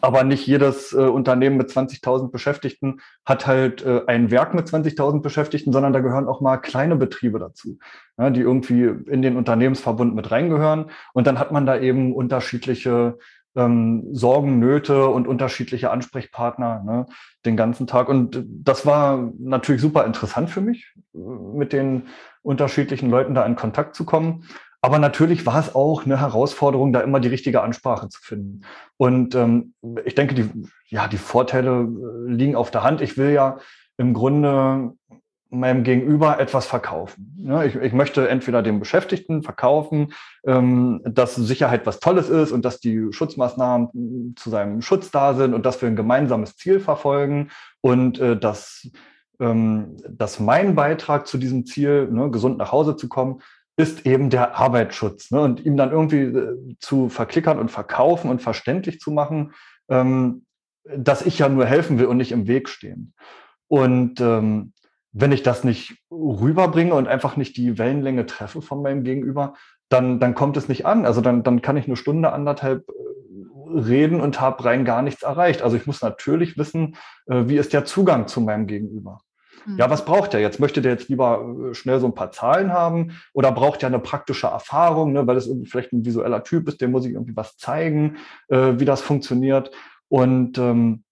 Aber 0.00 0.22
nicht 0.22 0.46
jedes 0.46 0.92
äh, 0.92 0.98
Unternehmen 0.98 1.56
mit 1.56 1.70
20.000 1.70 2.30
Beschäftigten 2.30 3.00
hat 3.24 3.46
halt 3.46 3.84
äh, 3.84 4.02
ein 4.06 4.30
Werk 4.30 4.54
mit 4.54 4.66
20.000 4.66 5.22
Beschäftigten, 5.22 5.72
sondern 5.72 5.92
da 5.92 6.00
gehören 6.00 6.28
auch 6.28 6.40
mal 6.40 6.58
kleine 6.58 6.96
Betriebe 6.96 7.38
dazu, 7.38 7.78
ja, 8.18 8.30
die 8.30 8.42
irgendwie 8.42 8.82
in 8.82 9.22
den 9.22 9.36
Unternehmensverbund 9.36 10.14
mit 10.14 10.30
reingehören. 10.30 10.90
Und 11.14 11.26
dann 11.26 11.38
hat 11.38 11.52
man 11.52 11.64
da 11.64 11.78
eben 11.78 12.14
unterschiedliche 12.14 13.18
ähm, 13.56 14.06
Sorgen, 14.12 14.58
Nöte 14.58 15.08
und 15.08 15.26
unterschiedliche 15.26 15.90
Ansprechpartner 15.90 16.82
ne, 16.84 17.06
den 17.44 17.56
ganzen 17.56 17.86
Tag. 17.86 18.08
Und 18.08 18.44
das 18.46 18.86
war 18.86 19.32
natürlich 19.38 19.80
super 19.80 20.04
interessant 20.04 20.50
für 20.50 20.60
mich, 20.60 20.94
mit 21.12 21.72
den 21.72 22.04
unterschiedlichen 22.42 23.10
Leuten 23.10 23.34
da 23.34 23.44
in 23.44 23.56
Kontakt 23.56 23.94
zu 23.94 24.04
kommen. 24.04 24.44
Aber 24.80 24.98
natürlich 24.98 25.44
war 25.44 25.58
es 25.58 25.74
auch 25.74 26.04
eine 26.04 26.20
Herausforderung, 26.20 26.92
da 26.92 27.00
immer 27.00 27.20
die 27.20 27.28
richtige 27.28 27.62
Ansprache 27.62 28.08
zu 28.08 28.20
finden. 28.22 28.60
Und 28.96 29.34
ähm, 29.34 29.74
ich 30.04 30.14
denke, 30.14 30.34
die, 30.34 30.50
ja, 30.86 31.08
die 31.08 31.16
Vorteile 31.16 31.82
äh, 31.82 32.30
liegen 32.30 32.54
auf 32.54 32.70
der 32.70 32.84
Hand. 32.84 33.00
Ich 33.00 33.16
will 33.16 33.30
ja 33.30 33.58
im 33.96 34.14
Grunde 34.14 34.92
meinem 35.50 35.82
Gegenüber 35.82 36.38
etwas 36.38 36.66
verkaufen. 36.66 37.34
Ja, 37.38 37.64
ich, 37.64 37.74
ich, 37.74 37.92
möchte 37.92 38.28
entweder 38.28 38.62
dem 38.62 38.80
Beschäftigten 38.80 39.42
verkaufen, 39.42 40.12
ähm, 40.46 41.00
dass 41.04 41.34
Sicherheit 41.36 41.86
was 41.86 42.00
Tolles 42.00 42.28
ist 42.28 42.52
und 42.52 42.64
dass 42.64 42.80
die 42.80 43.08
Schutzmaßnahmen 43.10 44.34
zu 44.36 44.50
seinem 44.50 44.82
Schutz 44.82 45.10
da 45.10 45.34
sind 45.34 45.54
und 45.54 45.64
dass 45.64 45.80
wir 45.80 45.88
ein 45.88 45.96
gemeinsames 45.96 46.56
Ziel 46.56 46.80
verfolgen 46.80 47.50
und 47.80 48.18
äh, 48.20 48.38
dass, 48.38 48.90
ähm, 49.40 49.96
dass 50.08 50.38
mein 50.38 50.74
Beitrag 50.74 51.26
zu 51.26 51.38
diesem 51.38 51.64
Ziel, 51.64 52.08
ne, 52.10 52.30
gesund 52.30 52.58
nach 52.58 52.70
Hause 52.70 52.96
zu 52.96 53.08
kommen, 53.08 53.40
ist 53.78 54.06
eben 54.06 54.28
der 54.28 54.58
Arbeitsschutz. 54.58 55.30
Ne? 55.30 55.40
Und 55.40 55.64
ihm 55.64 55.76
dann 55.76 55.92
irgendwie 55.92 56.22
äh, 56.22 56.76
zu 56.80 57.08
verklickern 57.08 57.58
und 57.58 57.70
verkaufen 57.70 58.28
und 58.28 58.42
verständlich 58.42 58.98
zu 58.98 59.12
machen, 59.12 59.52
ähm, 59.88 60.44
dass 60.96 61.22
ich 61.22 61.38
ja 61.38 61.48
nur 61.48 61.64
helfen 61.64 61.98
will 61.98 62.06
und 62.06 62.16
nicht 62.16 62.32
im 62.32 62.48
Weg 62.48 62.68
stehen. 62.68 63.14
Und 63.68 64.20
ähm, 64.20 64.72
wenn 65.12 65.30
ich 65.30 65.44
das 65.44 65.62
nicht 65.62 65.96
rüberbringe 66.10 66.92
und 66.94 67.06
einfach 67.06 67.36
nicht 67.36 67.56
die 67.56 67.78
Wellenlänge 67.78 68.26
treffe 68.26 68.62
von 68.62 68.82
meinem 68.82 69.04
Gegenüber, 69.04 69.54
dann, 69.88 70.18
dann 70.18 70.34
kommt 70.34 70.56
es 70.56 70.68
nicht 70.68 70.84
an. 70.84 71.06
Also 71.06 71.20
dann, 71.20 71.44
dann 71.44 71.62
kann 71.62 71.76
ich 71.76 71.86
eine 71.86 71.96
Stunde, 71.96 72.32
anderthalb 72.32 72.88
äh, 72.88 73.78
reden 73.78 74.20
und 74.20 74.40
habe 74.40 74.64
rein 74.64 74.84
gar 74.84 75.02
nichts 75.02 75.22
erreicht. 75.22 75.62
Also 75.62 75.76
ich 75.76 75.86
muss 75.86 76.02
natürlich 76.02 76.58
wissen, 76.58 76.96
äh, 77.26 77.44
wie 77.46 77.58
ist 77.58 77.72
der 77.72 77.84
Zugang 77.84 78.26
zu 78.26 78.40
meinem 78.40 78.66
Gegenüber. 78.66 79.20
Ja, 79.76 79.90
was 79.90 80.04
braucht 80.04 80.34
er 80.34 80.40
jetzt? 80.40 80.60
Möchte 80.60 80.80
der 80.80 80.92
jetzt 80.92 81.08
lieber 81.08 81.70
äh, 81.70 81.74
schnell 81.74 82.00
so 82.00 82.06
ein 82.06 82.14
paar 82.14 82.30
Zahlen 82.32 82.72
haben 82.72 83.12
oder 83.32 83.52
braucht 83.52 83.82
er 83.82 83.88
eine 83.88 83.98
praktische 83.98 84.46
Erfahrung, 84.46 85.12
ne, 85.12 85.26
weil 85.26 85.36
es 85.36 85.46
irgendwie 85.46 85.68
vielleicht 85.68 85.92
ein 85.92 86.04
visueller 86.04 86.44
Typ 86.44 86.68
ist, 86.68 86.80
dem 86.80 86.92
muss 86.92 87.04
ich 87.04 87.12
irgendwie 87.12 87.36
was 87.36 87.56
zeigen, 87.56 88.16
äh, 88.48 88.74
wie 88.78 88.84
das 88.84 89.00
funktioniert. 89.00 89.70
Und 90.08 90.58
ähm, 90.58 91.04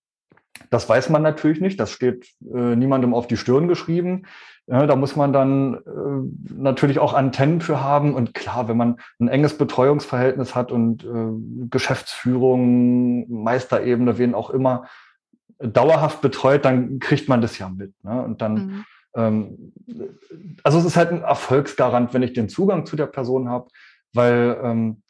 das 0.70 0.88
weiß 0.88 1.10
man 1.10 1.22
natürlich 1.22 1.60
nicht, 1.60 1.78
das 1.78 1.90
steht 1.90 2.28
äh, 2.52 2.76
niemandem 2.76 3.14
auf 3.14 3.26
die 3.26 3.36
Stirn 3.36 3.68
geschrieben. 3.68 4.24
Ja, 4.68 4.86
da 4.86 4.96
muss 4.96 5.14
man 5.14 5.32
dann 5.32 5.74
äh, 5.74 6.54
natürlich 6.54 6.98
auch 6.98 7.14
Antennen 7.14 7.60
für 7.60 7.84
haben. 7.84 8.14
Und 8.14 8.34
klar, 8.34 8.66
wenn 8.66 8.76
man 8.76 8.96
ein 9.20 9.28
enges 9.28 9.56
Betreuungsverhältnis 9.56 10.56
hat 10.56 10.72
und 10.72 11.04
äh, 11.04 11.68
Geschäftsführung, 11.70 13.30
Meisterebene, 13.44 14.18
wen 14.18 14.34
auch 14.34 14.50
immer, 14.50 14.86
dauerhaft 15.58 16.20
betreut, 16.20 16.64
dann 16.64 16.98
kriegt 16.98 17.28
man 17.28 17.40
das 17.40 17.58
ja 17.58 17.68
mit. 17.68 17.92
Ne? 18.04 18.22
Und 18.22 18.42
dann, 18.42 18.54
mhm. 18.54 18.84
ähm, 19.14 19.72
also 20.62 20.78
es 20.78 20.84
ist 20.84 20.96
halt 20.96 21.10
ein 21.10 21.22
Erfolgsgarant, 21.22 22.12
wenn 22.14 22.22
ich 22.22 22.32
den 22.32 22.48
Zugang 22.48 22.86
zu 22.86 22.96
der 22.96 23.06
Person 23.06 23.48
habe, 23.48 23.68
weil 24.12 24.58
ähm, 24.62 25.02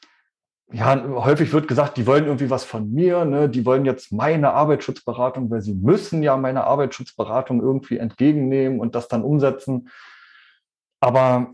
ja, 0.72 1.00
häufig 1.24 1.52
wird 1.52 1.68
gesagt, 1.68 1.96
die 1.96 2.06
wollen 2.06 2.24
irgendwie 2.24 2.50
was 2.50 2.64
von 2.64 2.92
mir, 2.92 3.24
ne? 3.24 3.48
die 3.48 3.64
wollen 3.64 3.85
jetzt 3.85 4.12
meine 4.12 4.52
Arbeitsschutzberatung, 4.52 5.48
weil 5.50 5.61
sie 5.61 5.74
müssen 5.74 6.22
ja 6.22 6.37
meine 6.37 6.64
Arbeitsschutzberatung 6.64 7.61
irgendwie 7.61 7.98
entgegennehmen 7.98 8.80
und 8.80 8.94
das 8.96 9.06
dann 9.06 9.22
umsetzen. 9.22 9.90
Aber 11.00 11.52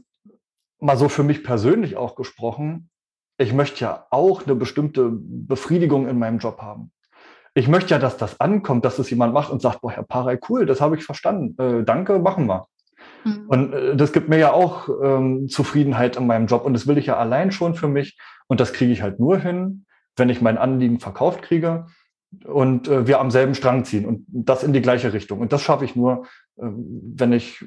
mal 0.81 0.96
so 0.96 1.09
für 1.09 1.24
mich 1.24 1.44
persönlich 1.44 1.96
auch 1.96 2.14
gesprochen, 2.14 2.88
ich 3.38 3.52
möchte 3.52 3.81
ja 3.81 4.07
auch 4.11 4.46
eine 4.46 4.55
bestimmte 4.55 5.11
Befriedigung 5.12 6.09
in 6.09 6.18
meinem 6.18 6.38
Job 6.38 6.62
haben 6.62 6.90
ich 7.55 7.69
möchte 7.69 7.91
ja, 7.91 7.99
dass 7.99 8.17
das 8.17 8.41
ankommt, 8.41 8.85
dass 8.85 8.97
das 8.97 9.11
jemand 9.11 9.35
macht 9.35 9.51
und 9.51 9.61
sagt, 9.61 9.83
boah, 9.83 9.93
Herr 9.93 10.05
Parey, 10.05 10.38
cool, 10.49 10.67
das 10.67 10.81
habe 10.81 10.97
ich 10.97 11.05
verstanden. 11.05 11.61
Äh, 11.61 11.85
danke, 11.85 12.19
machen 12.19 12.47
wir. 12.47 12.67
Mhm. 13.25 13.45
Und 13.47 13.73
äh, 13.73 13.97
das 13.97 14.12
gibt 14.12 14.29
mir 14.29 14.38
ja 14.38 14.53
auch 14.53 14.88
ähm, 15.03 15.49
Zufriedenheit 15.49 16.17
in 16.17 16.27
meinem 16.27 16.47
Job. 16.47 16.65
Und 16.65 16.73
das 16.73 16.87
will 16.87 16.99
ich 16.99 17.07
ja 17.07 17.17
allein 17.17 17.53
schon 17.53 17.75
für 17.75 17.88
mich. 17.88 18.19
Und 18.47 18.61
das 18.61 18.73
kriege 18.73 18.93
ich 18.93 19.03
halt 19.03 19.21
nur 19.21 19.38
hin, 19.38 19.85
wenn 20.17 20.29
ich 20.29 20.41
mein 20.41 20.59
Anliegen 20.59 20.99
verkauft 21.01 21.43
kriege 21.43 21.87
und 22.45 22.88
äh, 22.88 23.07
wir 23.07 23.21
am 23.21 23.31
selben 23.31 23.55
Strang 23.55 23.85
ziehen 23.85 24.07
und 24.07 24.25
das 24.29 24.65
in 24.65 24.73
die 24.73 24.83
gleiche 24.83 25.12
Richtung. 25.12 25.41
Und 25.41 25.53
das 25.53 25.62
schaffe 25.62 25.85
ich 25.85 25.95
nur, 25.97 26.27
äh, 26.57 26.62
wenn 26.65 27.33
ich 27.33 27.65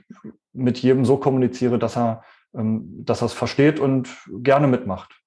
mit 0.54 0.80
jedem 0.80 1.06
so 1.06 1.18
kommuniziere, 1.18 1.78
dass 1.78 1.96
er, 1.96 2.24
ähm, 2.56 3.04
dass 3.06 3.22
er 3.22 3.28
es 3.28 3.34
versteht 3.34 3.80
und 3.80 4.10
gerne 4.42 4.68
mitmacht. 4.68 5.22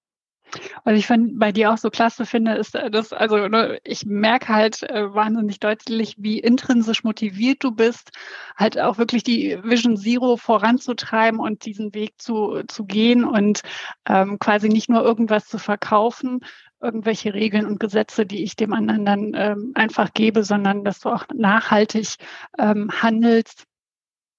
Was 0.85 0.97
ich 0.97 1.07
von, 1.07 1.39
bei 1.39 1.53
dir 1.53 1.73
auch 1.73 1.79
so 1.79 1.91
klasse 1.91 2.27
finde, 2.27 2.55
ist, 2.55 2.75
äh, 2.75 2.91
dass, 2.91 3.13
also 3.13 3.49
ne, 3.49 3.79
ich 3.85 4.07
merke 4.07 4.49
halt 4.49 4.83
äh, 4.83 5.15
wahnsinnig 5.15 5.61
deutlich, 5.61 6.17
wie 6.19 6.39
intrinsisch 6.39 7.05
motiviert 7.05 7.63
du 7.63 7.73
bist, 7.73 8.11
halt 8.57 8.79
auch 8.79 8.99
wirklich 8.99 9.23
die 9.23 9.59
Vision 9.63 9.97
Zero 9.97 10.37
voranzutreiben 10.37 11.41
und 11.41 11.65
diesen 11.65 11.95
Weg 11.95 12.21
zu, 12.21 12.63
zu 12.67 12.85
gehen 12.85 13.25
und 13.25 13.61
ähm, 14.09 14.39
quasi 14.39 14.69
nicht 14.69 14.89
nur 14.89 15.03
irgendwas 15.03 15.47
zu 15.47 15.59
verkaufen, 15.59 16.41
irgendwelche 16.81 17.35
Regeln 17.35 17.67
und 17.67 17.81
Gesetze, 17.81 18.27
die 18.27 18.43
ich 18.43 18.57
dem 18.57 18.73
anderen 18.73 19.05
dann 19.05 19.33
ähm, 19.35 19.73
einfach 19.75 20.13
gebe, 20.15 20.45
sondern 20.45 20.85
dass 20.85 21.01
du 21.01 21.11
auch 21.11 21.25
nachhaltig 21.35 22.17
ähm, 22.59 22.91
handelst 22.91 23.68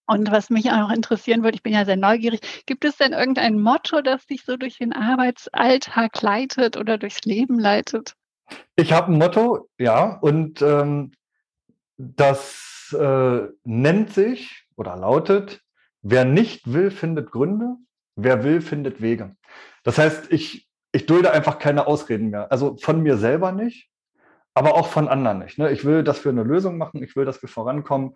und 0.09 0.31
was 0.31 0.49
mich 0.49 0.71
auch 0.71 0.89
interessieren 0.89 1.43
würde, 1.43 1.55
ich 1.55 1.63
bin 1.63 1.73
ja 1.73 1.85
sehr 1.85 1.97
neugierig, 1.97 2.41
gibt 2.65 2.83
es 2.83 2.97
denn 2.97 3.13
irgendein 3.13 3.59
Motto, 3.59 4.01
das 4.01 4.25
dich 4.25 4.43
so 4.43 4.57
durch 4.57 4.77
den 4.77 4.93
Arbeitsalltag 4.93 6.21
leitet 6.21 6.77
oder 6.77 6.97
durchs 6.97 7.21
Leben 7.25 7.59
leitet? 7.59 8.15
Ich 8.75 8.91
habe 8.91 9.11
ein 9.11 9.19
Motto, 9.19 9.69
ja, 9.77 10.17
und 10.21 10.61
ähm, 10.61 11.11
das 11.97 12.95
äh, 12.99 13.41
nennt 13.63 14.13
sich 14.13 14.65
oder 14.75 14.95
lautet, 14.95 15.61
wer 16.01 16.25
nicht 16.25 16.73
will, 16.73 16.89
findet 16.89 17.31
Gründe, 17.31 17.75
wer 18.15 18.43
will, 18.43 18.61
findet 18.61 19.01
Wege. 19.01 19.35
Das 19.83 19.97
heißt, 19.97 20.31
ich, 20.31 20.67
ich 20.91 21.05
dulde 21.05 21.31
einfach 21.31 21.59
keine 21.59 21.85
Ausreden 21.85 22.29
mehr. 22.29 22.51
Also 22.51 22.77
von 22.77 23.03
mir 23.03 23.17
selber 23.17 23.51
nicht, 23.51 23.89
aber 24.53 24.73
auch 24.73 24.87
von 24.87 25.07
anderen 25.07 25.39
nicht. 25.39 25.57
Ne? 25.57 25.71
Ich 25.71 25.85
will, 25.85 26.03
dass 26.03 26.23
wir 26.25 26.31
eine 26.31 26.43
Lösung 26.43 26.77
machen, 26.77 27.03
ich 27.03 27.15
will, 27.15 27.25
dass 27.25 27.41
wir 27.41 27.49
vorankommen. 27.49 28.15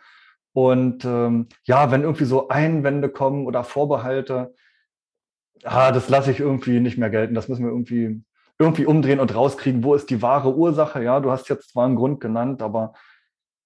Und 0.53 1.03
ähm, 1.03 1.47
ja, 1.65 1.91
wenn 1.91 2.03
irgendwie 2.03 2.25
so 2.25 2.47
Einwände 2.47 3.09
kommen 3.09 3.47
oder 3.47 3.63
Vorbehalte, 3.63 4.53
ah, 5.63 5.91
das 5.91 6.09
lasse 6.09 6.31
ich 6.31 6.39
irgendwie 6.39 6.79
nicht 6.79 6.97
mehr 6.97 7.09
gelten. 7.09 7.33
Das 7.33 7.47
müssen 7.47 7.63
wir 7.63 7.71
irgendwie, 7.71 8.23
irgendwie 8.59 8.85
umdrehen 8.85 9.19
und 9.19 9.33
rauskriegen. 9.33 9.83
Wo 9.83 9.95
ist 9.95 10.09
die 10.09 10.21
wahre 10.21 10.55
Ursache? 10.55 11.03
Ja, 11.03 11.19
du 11.19 11.31
hast 11.31 11.49
jetzt 11.49 11.71
zwar 11.71 11.85
einen 11.85 11.95
Grund 11.95 12.21
genannt, 12.21 12.61
aber 12.61 12.93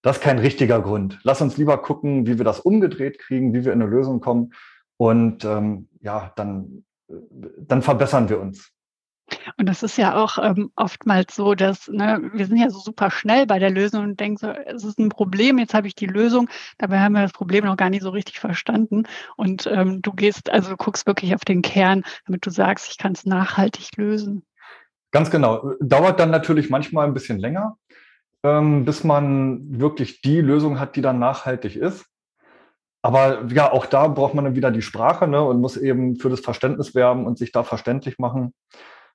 das 0.01 0.17
ist 0.17 0.23
kein 0.23 0.39
richtiger 0.39 0.81
Grund. 0.81 1.19
Lass 1.23 1.41
uns 1.41 1.57
lieber 1.57 1.77
gucken, 1.79 2.25
wie 2.25 2.37
wir 2.37 2.45
das 2.45 2.61
umgedreht 2.61 3.19
kriegen, 3.19 3.53
wie 3.53 3.65
wir 3.65 3.73
in 3.73 3.81
eine 3.81 3.91
Lösung 3.91 4.21
kommen. 4.21 4.53
Und 4.95 5.43
ähm, 5.43 5.89
ja, 6.01 6.31
dann, 6.37 6.85
dann 7.07 7.81
verbessern 7.81 8.29
wir 8.29 8.39
uns. 8.39 8.71
Und 9.57 9.67
das 9.67 9.83
ist 9.83 9.97
ja 9.97 10.15
auch 10.15 10.37
ähm, 10.41 10.71
oftmals 10.75 11.35
so, 11.35 11.55
dass 11.55 11.87
ne, 11.87 12.29
wir 12.33 12.45
sind 12.45 12.57
ja 12.57 12.69
so 12.69 12.79
super 12.79 13.11
schnell 13.11 13.45
bei 13.45 13.59
der 13.59 13.69
Lösung 13.69 14.03
und 14.03 14.19
denken 14.19 14.37
so, 14.37 14.49
es 14.49 14.83
ist 14.83 14.99
ein 14.99 15.09
Problem, 15.09 15.57
jetzt 15.57 15.73
habe 15.73 15.87
ich 15.87 15.95
die 15.95 16.05
Lösung. 16.05 16.49
Dabei 16.77 16.99
haben 16.99 17.13
wir 17.13 17.21
das 17.21 17.33
Problem 17.33 17.65
noch 17.65 17.77
gar 17.77 17.89
nicht 17.89 18.03
so 18.03 18.09
richtig 18.09 18.39
verstanden. 18.39 19.03
Und 19.35 19.67
ähm, 19.67 20.01
du 20.01 20.13
gehst, 20.13 20.49
also 20.49 20.71
du 20.71 20.77
guckst 20.77 21.07
wirklich 21.07 21.35
auf 21.35 21.45
den 21.45 21.61
Kern, 21.61 22.03
damit 22.25 22.45
du 22.45 22.49
sagst, 22.49 22.89
ich 22.89 22.97
kann 22.97 23.13
es 23.13 23.25
nachhaltig 23.25 23.97
lösen. 23.97 24.43
Ganz 25.11 25.29
genau. 25.29 25.73
Dauert 25.79 26.19
dann 26.19 26.31
natürlich 26.31 26.69
manchmal 26.69 27.07
ein 27.07 27.13
bisschen 27.13 27.39
länger, 27.39 27.77
ähm, 28.43 28.85
bis 28.85 29.03
man 29.03 29.79
wirklich 29.79 30.21
die 30.21 30.41
Lösung 30.41 30.79
hat, 30.79 30.95
die 30.95 31.01
dann 31.01 31.19
nachhaltig 31.19 31.75
ist. 31.75 32.05
Aber 33.01 33.45
ja, 33.47 33.71
auch 33.71 33.85
da 33.85 34.07
braucht 34.07 34.33
man 34.33 34.45
dann 34.45 34.55
wieder 34.55 34.71
die 34.71 34.81
Sprache 34.81 35.27
ne, 35.27 35.41
und 35.41 35.61
muss 35.61 35.77
eben 35.77 36.17
für 36.17 36.29
das 36.29 36.41
Verständnis 36.41 36.93
werben 36.93 37.25
und 37.25 37.37
sich 37.37 37.51
da 37.51 37.63
verständlich 37.63 38.19
machen. 38.19 38.53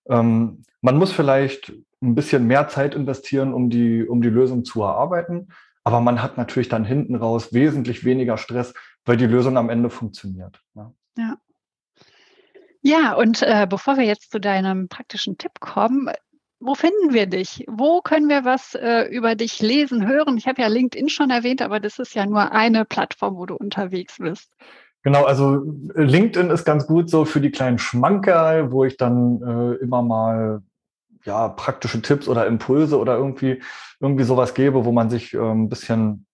Ähm, 0.08 0.62
man 0.80 0.96
muss 0.96 1.12
vielleicht 1.12 1.72
ein 2.02 2.14
bisschen 2.14 2.46
mehr 2.46 2.68
Zeit 2.68 2.94
investieren, 2.94 3.54
um 3.54 3.70
die, 3.70 4.06
um 4.06 4.22
die 4.22 4.28
Lösung 4.28 4.64
zu 4.64 4.82
erarbeiten. 4.82 5.48
Aber 5.84 6.00
man 6.00 6.22
hat 6.22 6.36
natürlich 6.36 6.68
dann 6.68 6.84
hinten 6.84 7.14
raus 7.14 7.52
wesentlich 7.52 8.04
weniger 8.04 8.36
Stress, 8.36 8.74
weil 9.04 9.16
die 9.16 9.26
Lösung 9.26 9.56
am 9.56 9.70
Ende 9.70 9.90
funktioniert. 9.90 10.60
Ja. 10.74 10.92
ja. 11.16 11.36
Ja, 12.84 13.14
und 13.14 13.42
äh, 13.42 13.66
bevor 13.68 13.96
wir 13.96 14.04
jetzt 14.04 14.32
zu 14.32 14.40
deinem 14.40 14.88
praktischen 14.88 15.38
Tipp 15.38 15.60
kommen, 15.60 16.10
wo 16.58 16.74
finden 16.74 17.12
wir 17.12 17.26
dich? 17.26 17.64
Wo 17.68 18.00
können 18.00 18.28
wir 18.28 18.44
was 18.44 18.74
äh, 18.74 19.04
über 19.04 19.34
dich 19.34 19.60
lesen, 19.60 20.06
hören? 20.06 20.36
Ich 20.36 20.46
habe 20.46 20.62
ja 20.62 20.68
LinkedIn 20.68 21.08
schon 21.08 21.30
erwähnt, 21.30 21.62
aber 21.62 21.80
das 21.80 21.98
ist 21.98 22.14
ja 22.14 22.26
nur 22.26 22.52
eine 22.52 22.84
Plattform, 22.84 23.36
wo 23.36 23.46
du 23.46 23.54
unterwegs 23.54 24.18
bist. 24.18 24.50
Genau, 25.02 25.24
also 25.24 25.62
LinkedIn 25.94 26.50
ist 26.50 26.64
ganz 26.64 26.86
gut 26.86 27.10
so 27.10 27.24
für 27.24 27.40
die 27.40 27.50
kleinen 27.50 27.78
Schmankerl, 27.78 28.70
wo 28.70 28.84
ich 28.84 28.96
dann 28.96 29.42
äh, 29.42 29.74
immer 29.82 30.02
mal 30.02 30.62
ja 31.24 31.48
praktische 31.48 32.02
Tipps 32.02 32.28
oder 32.28 32.46
Impulse 32.46 32.98
oder 32.98 33.16
irgendwie 33.16 33.62
irgendwie 34.00 34.24
sowas 34.24 34.54
gebe, 34.54 34.84
wo 34.84 34.92
man 34.92 35.10
sich 35.10 35.34
äh, 35.34 35.38
ein 35.38 35.68
bisschen 35.68 36.26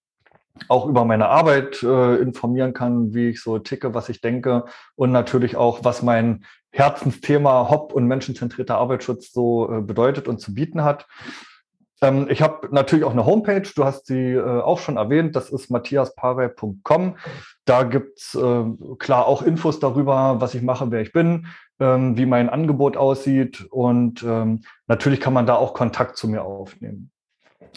auch 0.69 0.87
über 0.87 1.05
meine 1.05 1.29
Arbeit 1.29 1.83
äh, 1.83 2.17
informieren 2.17 2.73
kann, 2.73 3.15
wie 3.15 3.29
ich 3.29 3.43
so 3.43 3.59
ticke, 3.59 3.95
was 3.95 4.09
ich 4.09 4.21
denke 4.21 4.65
und 4.97 5.13
natürlich 5.13 5.57
auch, 5.57 5.85
was 5.85 6.03
mein 6.03 6.45
Herzensthema 6.71 7.71
Hop 7.71 7.93
und 7.93 8.07
menschenzentrierter 8.07 8.77
Arbeitsschutz 8.77 9.33
so 9.33 9.73
äh, 9.73 9.81
bedeutet 9.81 10.29
und 10.29 10.41
zu 10.41 10.55
bieten 10.55 10.85
hat. 10.85 11.07
Ähm, 12.03 12.27
ich 12.31 12.43
habe 12.43 12.69
natürlich 12.71 13.05
auch 13.05 13.13
eine 13.13 13.27
Homepage, 13.27 13.69
du 13.75 13.85
hast 13.85 14.07
sie 14.07 14.33
äh, 14.33 14.61
auch 14.61 14.79
schon 14.79 14.97
erwähnt, 14.97 15.35
das 15.37 15.51
ist 15.51 15.71
matthiaspare.com. 15.71 17.17
Da 17.65 17.83
gibt's 17.83 18.35
äh, 18.35 18.65
klar 18.99 19.27
auch 19.27 19.43
Infos 19.43 19.81
darüber, 19.81 20.41
was 20.41 20.55
ich 20.55 20.63
mache, 20.63 20.91
wer 20.91 21.01
ich 21.01 21.13
bin, 21.13 21.47
ähm, 21.81 22.17
wie 22.17 22.27
mein 22.27 22.49
Angebot 22.49 22.97
aussieht 22.97 23.67
und 23.71 24.23
ähm, 24.23 24.63
natürlich 24.87 25.21
kann 25.21 25.33
man 25.33 25.47
da 25.47 25.57
auch 25.57 25.75
Kontakt 25.75 26.17
zu 26.17 26.29
mir 26.29 26.43
aufnehmen. 26.45 27.11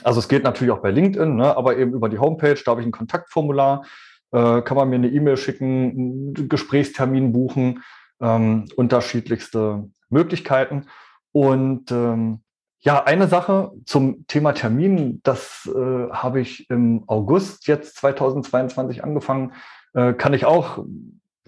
Also 0.04 0.20
es 0.20 0.28
geht 0.28 0.44
natürlich 0.44 0.72
auch 0.72 0.82
bei 0.82 0.92
LinkedIn, 0.92 1.36
ne, 1.36 1.56
aber 1.56 1.78
eben 1.78 1.94
über 1.94 2.10
die 2.10 2.20
Homepage, 2.20 2.56
da 2.64 2.72
habe 2.72 2.82
ich 2.82 2.88
ein 2.88 2.92
Kontaktformular, 2.92 3.84
äh, 4.32 4.62
kann 4.62 4.78
man 4.78 4.90
mir 4.90 4.96
eine 4.96 5.10
E-Mail 5.10 5.38
schicken, 5.38 6.34
einen 6.36 6.50
Gesprächstermin 6.50 7.34
buchen, 7.34 7.84
ähm, 8.22 8.66
unterschiedlichste 8.76 9.90
Möglichkeiten. 10.10 10.88
Und 11.34 11.92
ähm, 11.92 12.42
ja, 12.84 13.04
eine 13.04 13.28
Sache 13.28 13.72
zum 13.86 14.26
Thema 14.28 14.54
Termin, 14.54 15.22
das 15.24 15.70
äh, 15.74 16.10
habe 16.12 16.42
ich 16.42 16.70
im 16.70 17.04
August 17.08 17.68
jetzt 17.68 17.96
2022 17.98 19.04
angefangen, 19.04 19.54
äh, 19.94 20.14
kann 20.14 20.34
ich 20.34 20.46
auch 20.46 20.84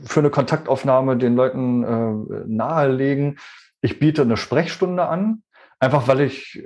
für 0.03 0.19
eine 0.19 0.29
Kontaktaufnahme 0.29 1.17
den 1.17 1.35
Leuten 1.35 1.83
äh, 1.83 2.43
nahelegen. 2.45 3.39
Ich 3.81 3.99
biete 3.99 4.21
eine 4.21 4.37
Sprechstunde 4.37 5.07
an, 5.07 5.41
einfach 5.79 6.07
weil 6.07 6.21
ich 6.21 6.63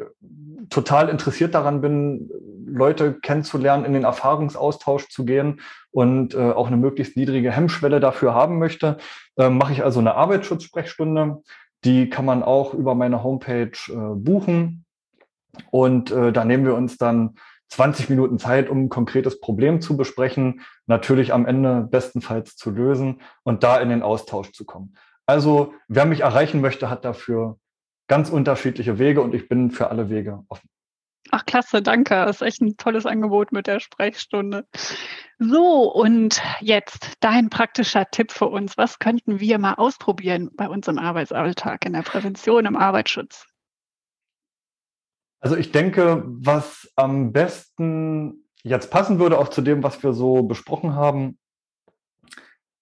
total 0.69 1.07
interessiert 1.07 1.55
daran 1.55 1.79
bin, 1.79 2.29
Leute 2.65 3.13
kennenzulernen, 3.13 3.85
in 3.85 3.93
den 3.93 4.03
Erfahrungsaustausch 4.03 5.07
zu 5.07 5.23
gehen 5.23 5.61
und 5.91 6.35
äh, 6.35 6.51
auch 6.51 6.67
eine 6.67 6.77
möglichst 6.77 7.15
niedrige 7.15 7.51
Hemmschwelle 7.51 8.01
dafür 8.01 8.33
haben 8.33 8.59
möchte. 8.59 8.97
Äh, 9.37 9.49
mache 9.49 9.71
ich 9.71 9.83
also 9.83 10.01
eine 10.01 10.15
Arbeitsschutzsprechstunde 10.15 11.41
die 11.83 12.09
kann 12.09 12.25
man 12.25 12.43
auch 12.43 12.73
über 12.73 12.95
meine 12.95 13.23
Homepage 13.23 13.77
äh, 13.89 14.15
buchen. 14.15 14.85
Und 15.71 16.11
äh, 16.11 16.31
da 16.31 16.45
nehmen 16.45 16.65
wir 16.65 16.75
uns 16.75 16.97
dann 16.97 17.35
20 17.69 18.09
Minuten 18.09 18.39
Zeit, 18.39 18.69
um 18.69 18.85
ein 18.85 18.89
konkretes 18.89 19.39
Problem 19.39 19.81
zu 19.81 19.97
besprechen, 19.97 20.61
natürlich 20.85 21.33
am 21.33 21.45
Ende 21.45 21.87
bestenfalls 21.89 22.55
zu 22.55 22.71
lösen 22.71 23.21
und 23.43 23.63
da 23.63 23.79
in 23.79 23.89
den 23.89 24.03
Austausch 24.03 24.51
zu 24.51 24.65
kommen. 24.65 24.95
Also 25.25 25.73
wer 25.87 26.05
mich 26.05 26.21
erreichen 26.21 26.61
möchte, 26.61 26.89
hat 26.89 27.03
dafür 27.03 27.57
ganz 28.07 28.29
unterschiedliche 28.29 28.99
Wege 28.99 29.21
und 29.21 29.35
ich 29.35 29.49
bin 29.49 29.71
für 29.71 29.89
alle 29.89 30.09
Wege 30.09 30.43
offen. 30.47 30.69
Ach, 31.31 31.45
klasse, 31.45 31.81
danke. 31.81 32.15
Das 32.15 32.37
ist 32.37 32.41
echt 32.41 32.61
ein 32.61 32.77
tolles 32.77 33.05
Angebot 33.05 33.51
mit 33.51 33.67
der 33.67 33.79
Sprechstunde. 33.79 34.67
So, 35.39 35.91
und 35.91 36.41
jetzt 36.61 37.13
dein 37.19 37.49
praktischer 37.49 38.05
Tipp 38.09 38.31
für 38.31 38.47
uns. 38.47 38.77
Was 38.77 38.99
könnten 38.99 39.39
wir 39.39 39.59
mal 39.59 39.75
ausprobieren 39.75 40.49
bei 40.55 40.67
uns 40.67 40.87
im 40.87 40.97
Arbeitsalltag, 40.97 41.85
in 41.85 41.93
der 41.93 42.01
Prävention, 42.01 42.65
im 42.65 42.75
Arbeitsschutz? 42.75 43.45
Also 45.39 45.55
ich 45.55 45.71
denke, 45.71 46.23
was 46.25 46.91
am 46.95 47.31
besten 47.31 48.45
jetzt 48.63 48.89
passen 48.89 49.19
würde, 49.19 49.37
auch 49.37 49.49
zu 49.49 49.61
dem, 49.61 49.83
was 49.83 50.01
wir 50.01 50.13
so 50.13 50.43
besprochen 50.43 50.95
haben, 50.95 51.37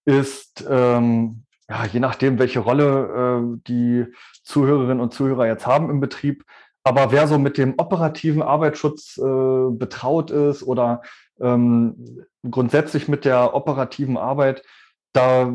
ist, 0.06 0.66
ähm, 0.70 1.44
ja, 1.68 1.86
je 1.86 2.00
nachdem, 2.00 2.40
welche 2.40 2.60
Rolle 2.60 3.56
äh, 3.56 3.62
die 3.68 4.06
Zuhörerinnen 4.44 5.02
und 5.02 5.14
Zuhörer 5.14 5.48
jetzt 5.48 5.66
haben 5.66 5.90
im 5.90 6.00
Betrieb, 6.00 6.46
aber 6.86 7.12
wer 7.12 7.28
so 7.28 7.40
mit 7.40 7.58
dem 7.58 7.74
operativen 7.78 8.44
Arbeitsschutz 8.44 9.18
äh, 9.18 9.72
betraut 9.72 10.30
ist 10.30 10.62
oder 10.62 11.02
ähm, 11.42 12.26
grundsätzlich 12.50 13.08
mit 13.08 13.26
der 13.26 13.56
operativen 13.56 14.18
Arbeit, 14.18 14.64
da 15.12 15.52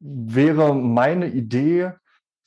wäre 0.00 0.74
meine 0.74 1.28
Idee, 1.28 1.92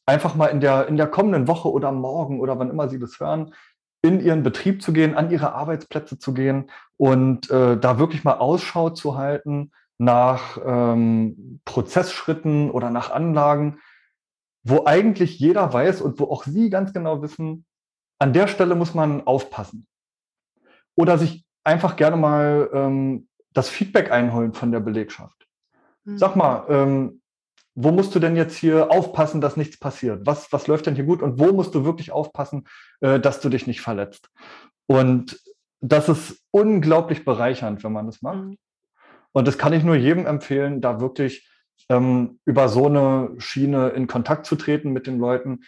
einfach 0.05 0.35
mal 0.35 0.47
in 0.47 0.61
der, 0.61 0.87
in 0.87 0.97
der 0.97 1.07
kommenden 1.07 1.47
Woche 1.47 1.71
oder 1.71 1.91
morgen 1.91 2.39
oder 2.39 2.59
wann 2.59 2.69
immer 2.69 2.89
Sie 2.89 2.99
das 2.99 3.19
hören, 3.19 3.55
in 4.03 4.19
Ihren 4.19 4.43
Betrieb 4.43 4.83
zu 4.83 4.93
gehen, 4.93 5.15
an 5.15 5.31
Ihre 5.31 5.53
Arbeitsplätze 5.53 6.19
zu 6.19 6.35
gehen 6.35 6.69
und 6.95 7.49
äh, 7.49 7.75
da 7.75 7.97
wirklich 7.97 8.23
mal 8.23 8.37
Ausschau 8.37 8.91
zu 8.91 9.17
halten 9.17 9.71
nach 9.97 10.59
ähm, 10.63 11.59
Prozessschritten 11.65 12.69
oder 12.69 12.91
nach 12.91 13.09
Anlagen, 13.09 13.79
wo 14.69 14.85
eigentlich 14.85 15.39
jeder 15.39 15.71
weiß 15.71 16.01
und 16.01 16.19
wo 16.19 16.25
auch 16.25 16.43
Sie 16.43 16.69
ganz 16.69 16.93
genau 16.93 17.21
wissen, 17.21 17.65
an 18.19 18.33
der 18.33 18.47
Stelle 18.47 18.75
muss 18.75 18.93
man 18.93 19.25
aufpassen. 19.25 19.87
Oder 20.95 21.17
sich 21.17 21.45
einfach 21.63 21.95
gerne 21.95 22.17
mal 22.17 22.69
ähm, 22.73 23.27
das 23.53 23.69
Feedback 23.69 24.11
einholen 24.11 24.53
von 24.53 24.71
der 24.71 24.79
Belegschaft. 24.79 25.47
Mhm. 26.03 26.17
Sag 26.17 26.35
mal, 26.35 26.65
ähm, 26.69 27.21
wo 27.75 27.91
musst 27.91 28.15
du 28.15 28.19
denn 28.19 28.35
jetzt 28.35 28.57
hier 28.57 28.91
aufpassen, 28.91 29.39
dass 29.39 29.55
nichts 29.55 29.77
passiert? 29.77 30.25
Was, 30.25 30.51
was 30.51 30.67
läuft 30.67 30.87
denn 30.87 30.95
hier 30.95 31.05
gut 31.05 31.21
und 31.21 31.39
wo 31.39 31.53
musst 31.53 31.75
du 31.75 31.85
wirklich 31.85 32.11
aufpassen, 32.11 32.67
äh, 33.01 33.19
dass 33.19 33.39
du 33.39 33.49
dich 33.49 33.67
nicht 33.67 33.81
verletzt? 33.81 34.29
Und 34.87 35.39
das 35.79 36.09
ist 36.09 36.43
unglaublich 36.51 37.23
bereichernd, 37.23 37.83
wenn 37.83 37.91
man 37.93 38.07
das 38.07 38.21
macht. 38.21 38.39
Mhm. 38.39 38.57
Und 39.31 39.47
das 39.47 39.59
kann 39.59 39.73
ich 39.73 39.83
nur 39.83 39.95
jedem 39.95 40.25
empfehlen, 40.25 40.81
da 40.81 40.99
wirklich 40.99 41.47
ähm, 41.89 42.39
über 42.45 42.69
so 42.69 42.87
eine 42.87 43.31
Schiene 43.37 43.89
in 43.89 44.07
Kontakt 44.07 44.45
zu 44.45 44.55
treten 44.55 44.91
mit 44.91 45.07
den 45.07 45.19
Leuten. 45.19 45.61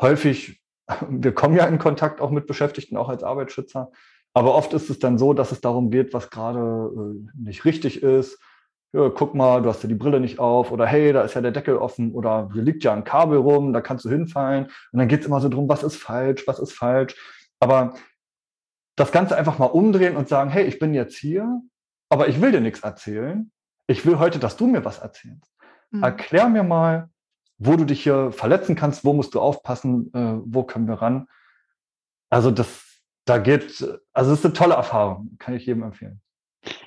Häufig, 0.00 0.62
wir 1.08 1.32
kommen 1.32 1.56
ja 1.56 1.66
in 1.66 1.78
Kontakt 1.78 2.20
auch 2.20 2.30
mit 2.30 2.46
Beschäftigten, 2.46 2.96
auch 2.96 3.08
als 3.08 3.22
Arbeitsschützer. 3.22 3.90
Aber 4.34 4.54
oft 4.54 4.74
ist 4.74 4.90
es 4.90 4.98
dann 4.98 5.16
so, 5.16 5.32
dass 5.32 5.50
es 5.50 5.62
darum 5.62 5.90
geht, 5.90 6.12
was 6.12 6.30
gerade 6.30 6.90
äh, 6.94 7.40
nicht 7.42 7.64
richtig 7.64 8.02
ist. 8.02 8.38
Ja, 8.92 9.08
guck 9.08 9.34
mal, 9.34 9.62
du 9.62 9.68
hast 9.68 9.82
ja 9.82 9.88
die 9.88 9.94
Brille 9.94 10.20
nicht 10.20 10.38
auf 10.38 10.70
oder 10.72 10.86
hey, 10.86 11.12
da 11.12 11.22
ist 11.22 11.34
ja 11.34 11.40
der 11.40 11.52
Deckel 11.52 11.76
offen 11.76 12.12
oder 12.12 12.50
hier 12.52 12.62
liegt 12.62 12.84
ja 12.84 12.92
ein 12.92 13.04
Kabel 13.04 13.38
rum, 13.38 13.72
da 13.72 13.80
kannst 13.80 14.04
du 14.04 14.10
hinfallen. 14.10 14.66
Und 14.92 14.98
dann 14.98 15.08
geht 15.08 15.20
es 15.20 15.26
immer 15.26 15.40
so 15.40 15.48
drum, 15.48 15.68
was 15.68 15.82
ist 15.82 15.96
falsch, 15.96 16.46
was 16.46 16.58
ist 16.58 16.72
falsch. 16.72 17.14
Aber 17.60 17.94
das 18.96 19.12
Ganze 19.12 19.36
einfach 19.36 19.58
mal 19.58 19.66
umdrehen 19.66 20.16
und 20.16 20.28
sagen, 20.28 20.50
hey, 20.50 20.64
ich 20.64 20.78
bin 20.78 20.94
jetzt 20.94 21.16
hier, 21.16 21.60
aber 22.08 22.28
ich 22.28 22.40
will 22.40 22.52
dir 22.52 22.60
nichts 22.60 22.80
erzählen. 22.80 23.50
Ich 23.86 24.04
will 24.04 24.18
heute, 24.18 24.38
dass 24.38 24.56
du 24.56 24.66
mir 24.66 24.84
was 24.84 24.98
erzählst. 24.98 25.52
Mhm. 25.90 26.02
Erklär 26.02 26.48
mir 26.48 26.62
mal, 26.62 27.10
wo 27.58 27.76
du 27.76 27.84
dich 27.84 28.02
hier 28.02 28.32
verletzen 28.32 28.76
kannst, 28.76 29.04
wo 29.04 29.12
musst 29.12 29.34
du 29.34 29.40
aufpassen, 29.40 30.12
äh, 30.12 30.40
wo 30.44 30.62
können 30.64 30.88
wir 30.88 30.94
ran. 30.94 31.28
Also 32.28 32.50
das, 32.50 33.00
da 33.24 33.38
geht, 33.38 33.82
also 34.12 34.32
es 34.32 34.40
ist 34.40 34.44
eine 34.44 34.54
tolle 34.54 34.74
Erfahrung, 34.74 35.36
kann 35.38 35.54
ich 35.54 35.66
jedem 35.66 35.82
empfehlen. 35.82 36.20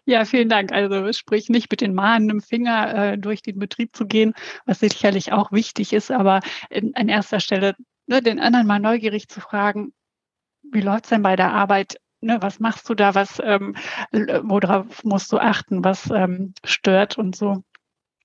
Ja, 0.05 0.25
vielen 0.25 0.49
Dank. 0.49 0.71
Also 0.71 1.11
sprich 1.13 1.49
nicht 1.49 1.71
mit 1.71 1.81
den 1.81 1.93
mahnenden 1.93 2.41
Finger 2.41 3.13
äh, 3.13 3.17
durch 3.17 3.41
den 3.41 3.59
Betrieb 3.59 3.95
zu 3.95 4.05
gehen, 4.05 4.33
was 4.65 4.79
sicherlich 4.79 5.31
auch 5.31 5.51
wichtig 5.51 5.93
ist, 5.93 6.11
aber 6.11 6.41
in, 6.69 6.95
an 6.95 7.07
erster 7.07 7.39
Stelle 7.39 7.75
ne, 8.07 8.21
den 8.21 8.39
anderen 8.39 8.67
mal 8.67 8.79
neugierig 8.79 9.29
zu 9.29 9.39
fragen, 9.39 9.93
wie 10.71 10.81
läuft 10.81 11.05
es 11.05 11.09
denn 11.09 11.21
bei 11.21 11.35
der 11.35 11.53
Arbeit? 11.53 11.99
Ne, 12.21 12.41
was 12.41 12.59
machst 12.59 12.89
du 12.89 12.95
da? 12.95 13.15
Was, 13.15 13.41
ähm, 13.43 13.75
worauf 14.11 15.03
musst 15.03 15.31
du 15.31 15.37
achten? 15.37 15.83
Was 15.83 16.09
ähm, 16.11 16.53
stört 16.65 17.17
und 17.17 17.35
so? 17.35 17.63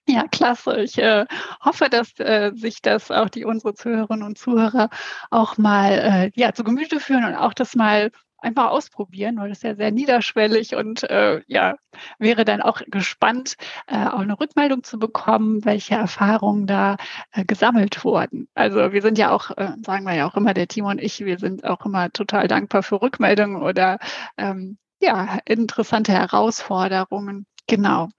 Ja, 0.06 0.26
klasse. 0.28 0.82
Ich 0.82 0.98
äh, 0.98 1.24
hoffe, 1.64 1.88
dass 1.88 2.18
äh, 2.20 2.52
sich 2.54 2.82
das 2.82 3.10
auch 3.10 3.30
die 3.30 3.44
unsere 3.46 3.74
Zuhörerinnen 3.74 4.22
und 4.26 4.36
Zuhörer 4.36 4.90
auch 5.30 5.56
mal 5.56 5.92
äh, 5.92 6.30
ja, 6.34 6.52
zu 6.52 6.62
Gemüte 6.62 7.00
führen 7.00 7.24
und 7.24 7.34
auch 7.34 7.54
das 7.54 7.74
mal 7.74 8.10
einfach 8.38 8.70
ausprobieren, 8.70 9.38
weil 9.38 9.48
das 9.48 9.62
ja 9.62 9.74
sehr 9.74 9.90
niederschwellig 9.90 10.74
und 10.74 11.04
äh, 11.04 11.40
ja, 11.46 11.76
wäre 12.18 12.44
dann 12.44 12.60
auch 12.60 12.82
gespannt, 12.86 13.56
äh, 13.86 14.06
auch 14.06 14.18
eine 14.18 14.38
Rückmeldung 14.38 14.82
zu 14.84 14.98
bekommen, 14.98 15.64
welche 15.64 15.94
Erfahrungen 15.94 16.66
da 16.66 16.98
äh, 17.32 17.46
gesammelt 17.46 18.04
wurden. 18.04 18.48
Also 18.54 18.92
wir 18.92 19.00
sind 19.00 19.16
ja 19.16 19.30
auch, 19.30 19.50
sagen 19.82 20.04
wir 20.04 20.14
ja 20.14 20.26
auch 20.28 20.36
immer, 20.36 20.52
der 20.52 20.68
Timo 20.68 20.90
und 20.90 21.00
ich, 21.00 21.24
wir 21.24 21.38
sind 21.38 21.64
auch 21.64 21.86
immer 21.86 22.10
total 22.12 22.46
dankbar 22.46 22.82
für 22.82 23.00
Rückmeldungen 23.00 23.62
oder 23.62 23.98
ähm, 24.36 24.76
ja, 25.00 25.38
interessante 25.46 26.12
Herausforderungen. 26.12 27.46
Genau. 27.66 28.10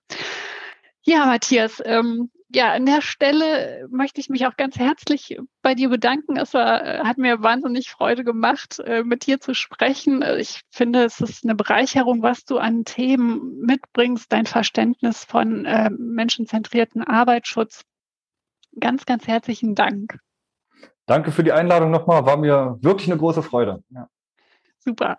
Ja, 1.07 1.27
Matthias, 1.27 1.83
ähm, 1.85 2.31
ja, 2.49 2.73
an 2.73 2.85
der 2.85 3.01
Stelle 3.01 3.87
möchte 3.91 4.19
ich 4.19 4.29
mich 4.29 4.47
auch 4.47 4.55
ganz 4.55 4.77
herzlich 4.77 5.37
bei 5.61 5.75
dir 5.75 5.89
bedanken. 5.89 6.37
Es 6.37 6.53
war, 6.53 6.83
äh, 6.83 6.99
hat 6.99 7.17
mir 7.17 7.43
wahnsinnig 7.43 7.89
Freude 7.91 8.23
gemacht, 8.23 8.79
äh, 8.79 9.03
mit 9.03 9.27
dir 9.27 9.39
zu 9.39 9.53
sprechen. 9.53 10.23
Ich 10.39 10.61
finde, 10.71 11.03
es 11.03 11.21
ist 11.21 11.43
eine 11.43 11.53
Bereicherung, 11.53 12.23
was 12.23 12.45
du 12.45 12.57
an 12.57 12.85
Themen 12.85 13.59
mitbringst, 13.61 14.31
dein 14.31 14.45
Verständnis 14.45 15.25
von 15.25 15.65
äh, 15.65 15.89
menschenzentrierten 15.91 17.03
Arbeitsschutz. 17.03 17.83
Ganz, 18.79 19.05
ganz 19.05 19.27
herzlichen 19.27 19.75
Dank. 19.75 20.17
Danke 21.05 21.31
für 21.31 21.43
die 21.43 21.51
Einladung 21.51 21.91
nochmal. 21.91 22.25
War 22.25 22.37
mir 22.37 22.79
wirklich 22.81 23.11
eine 23.11 23.19
große 23.19 23.43
Freude. 23.43 23.83
Ja. 23.89 24.07
Super. 24.85 25.17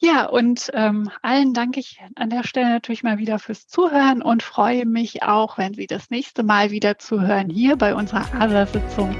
Ja, 0.00 0.26
und 0.26 0.70
ähm, 0.74 1.10
allen 1.22 1.54
danke 1.54 1.78
ich 1.78 2.00
an 2.16 2.28
der 2.28 2.44
Stelle 2.44 2.68
natürlich 2.68 3.04
mal 3.04 3.18
wieder 3.18 3.38
fürs 3.38 3.68
Zuhören 3.68 4.20
und 4.20 4.42
freue 4.42 4.84
mich 4.84 5.22
auch, 5.22 5.58
wenn 5.58 5.74
Sie 5.74 5.86
das 5.86 6.10
nächste 6.10 6.42
Mal 6.42 6.72
wieder 6.72 6.98
zuhören 6.98 7.48
hier 7.48 7.76
bei 7.76 7.94
unserer 7.94 8.26
ASA-Sitzung 8.34 9.10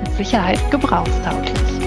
mit 0.00 0.12
Sicherheit 0.14 0.58
gebrauchstauglich. 0.72 1.77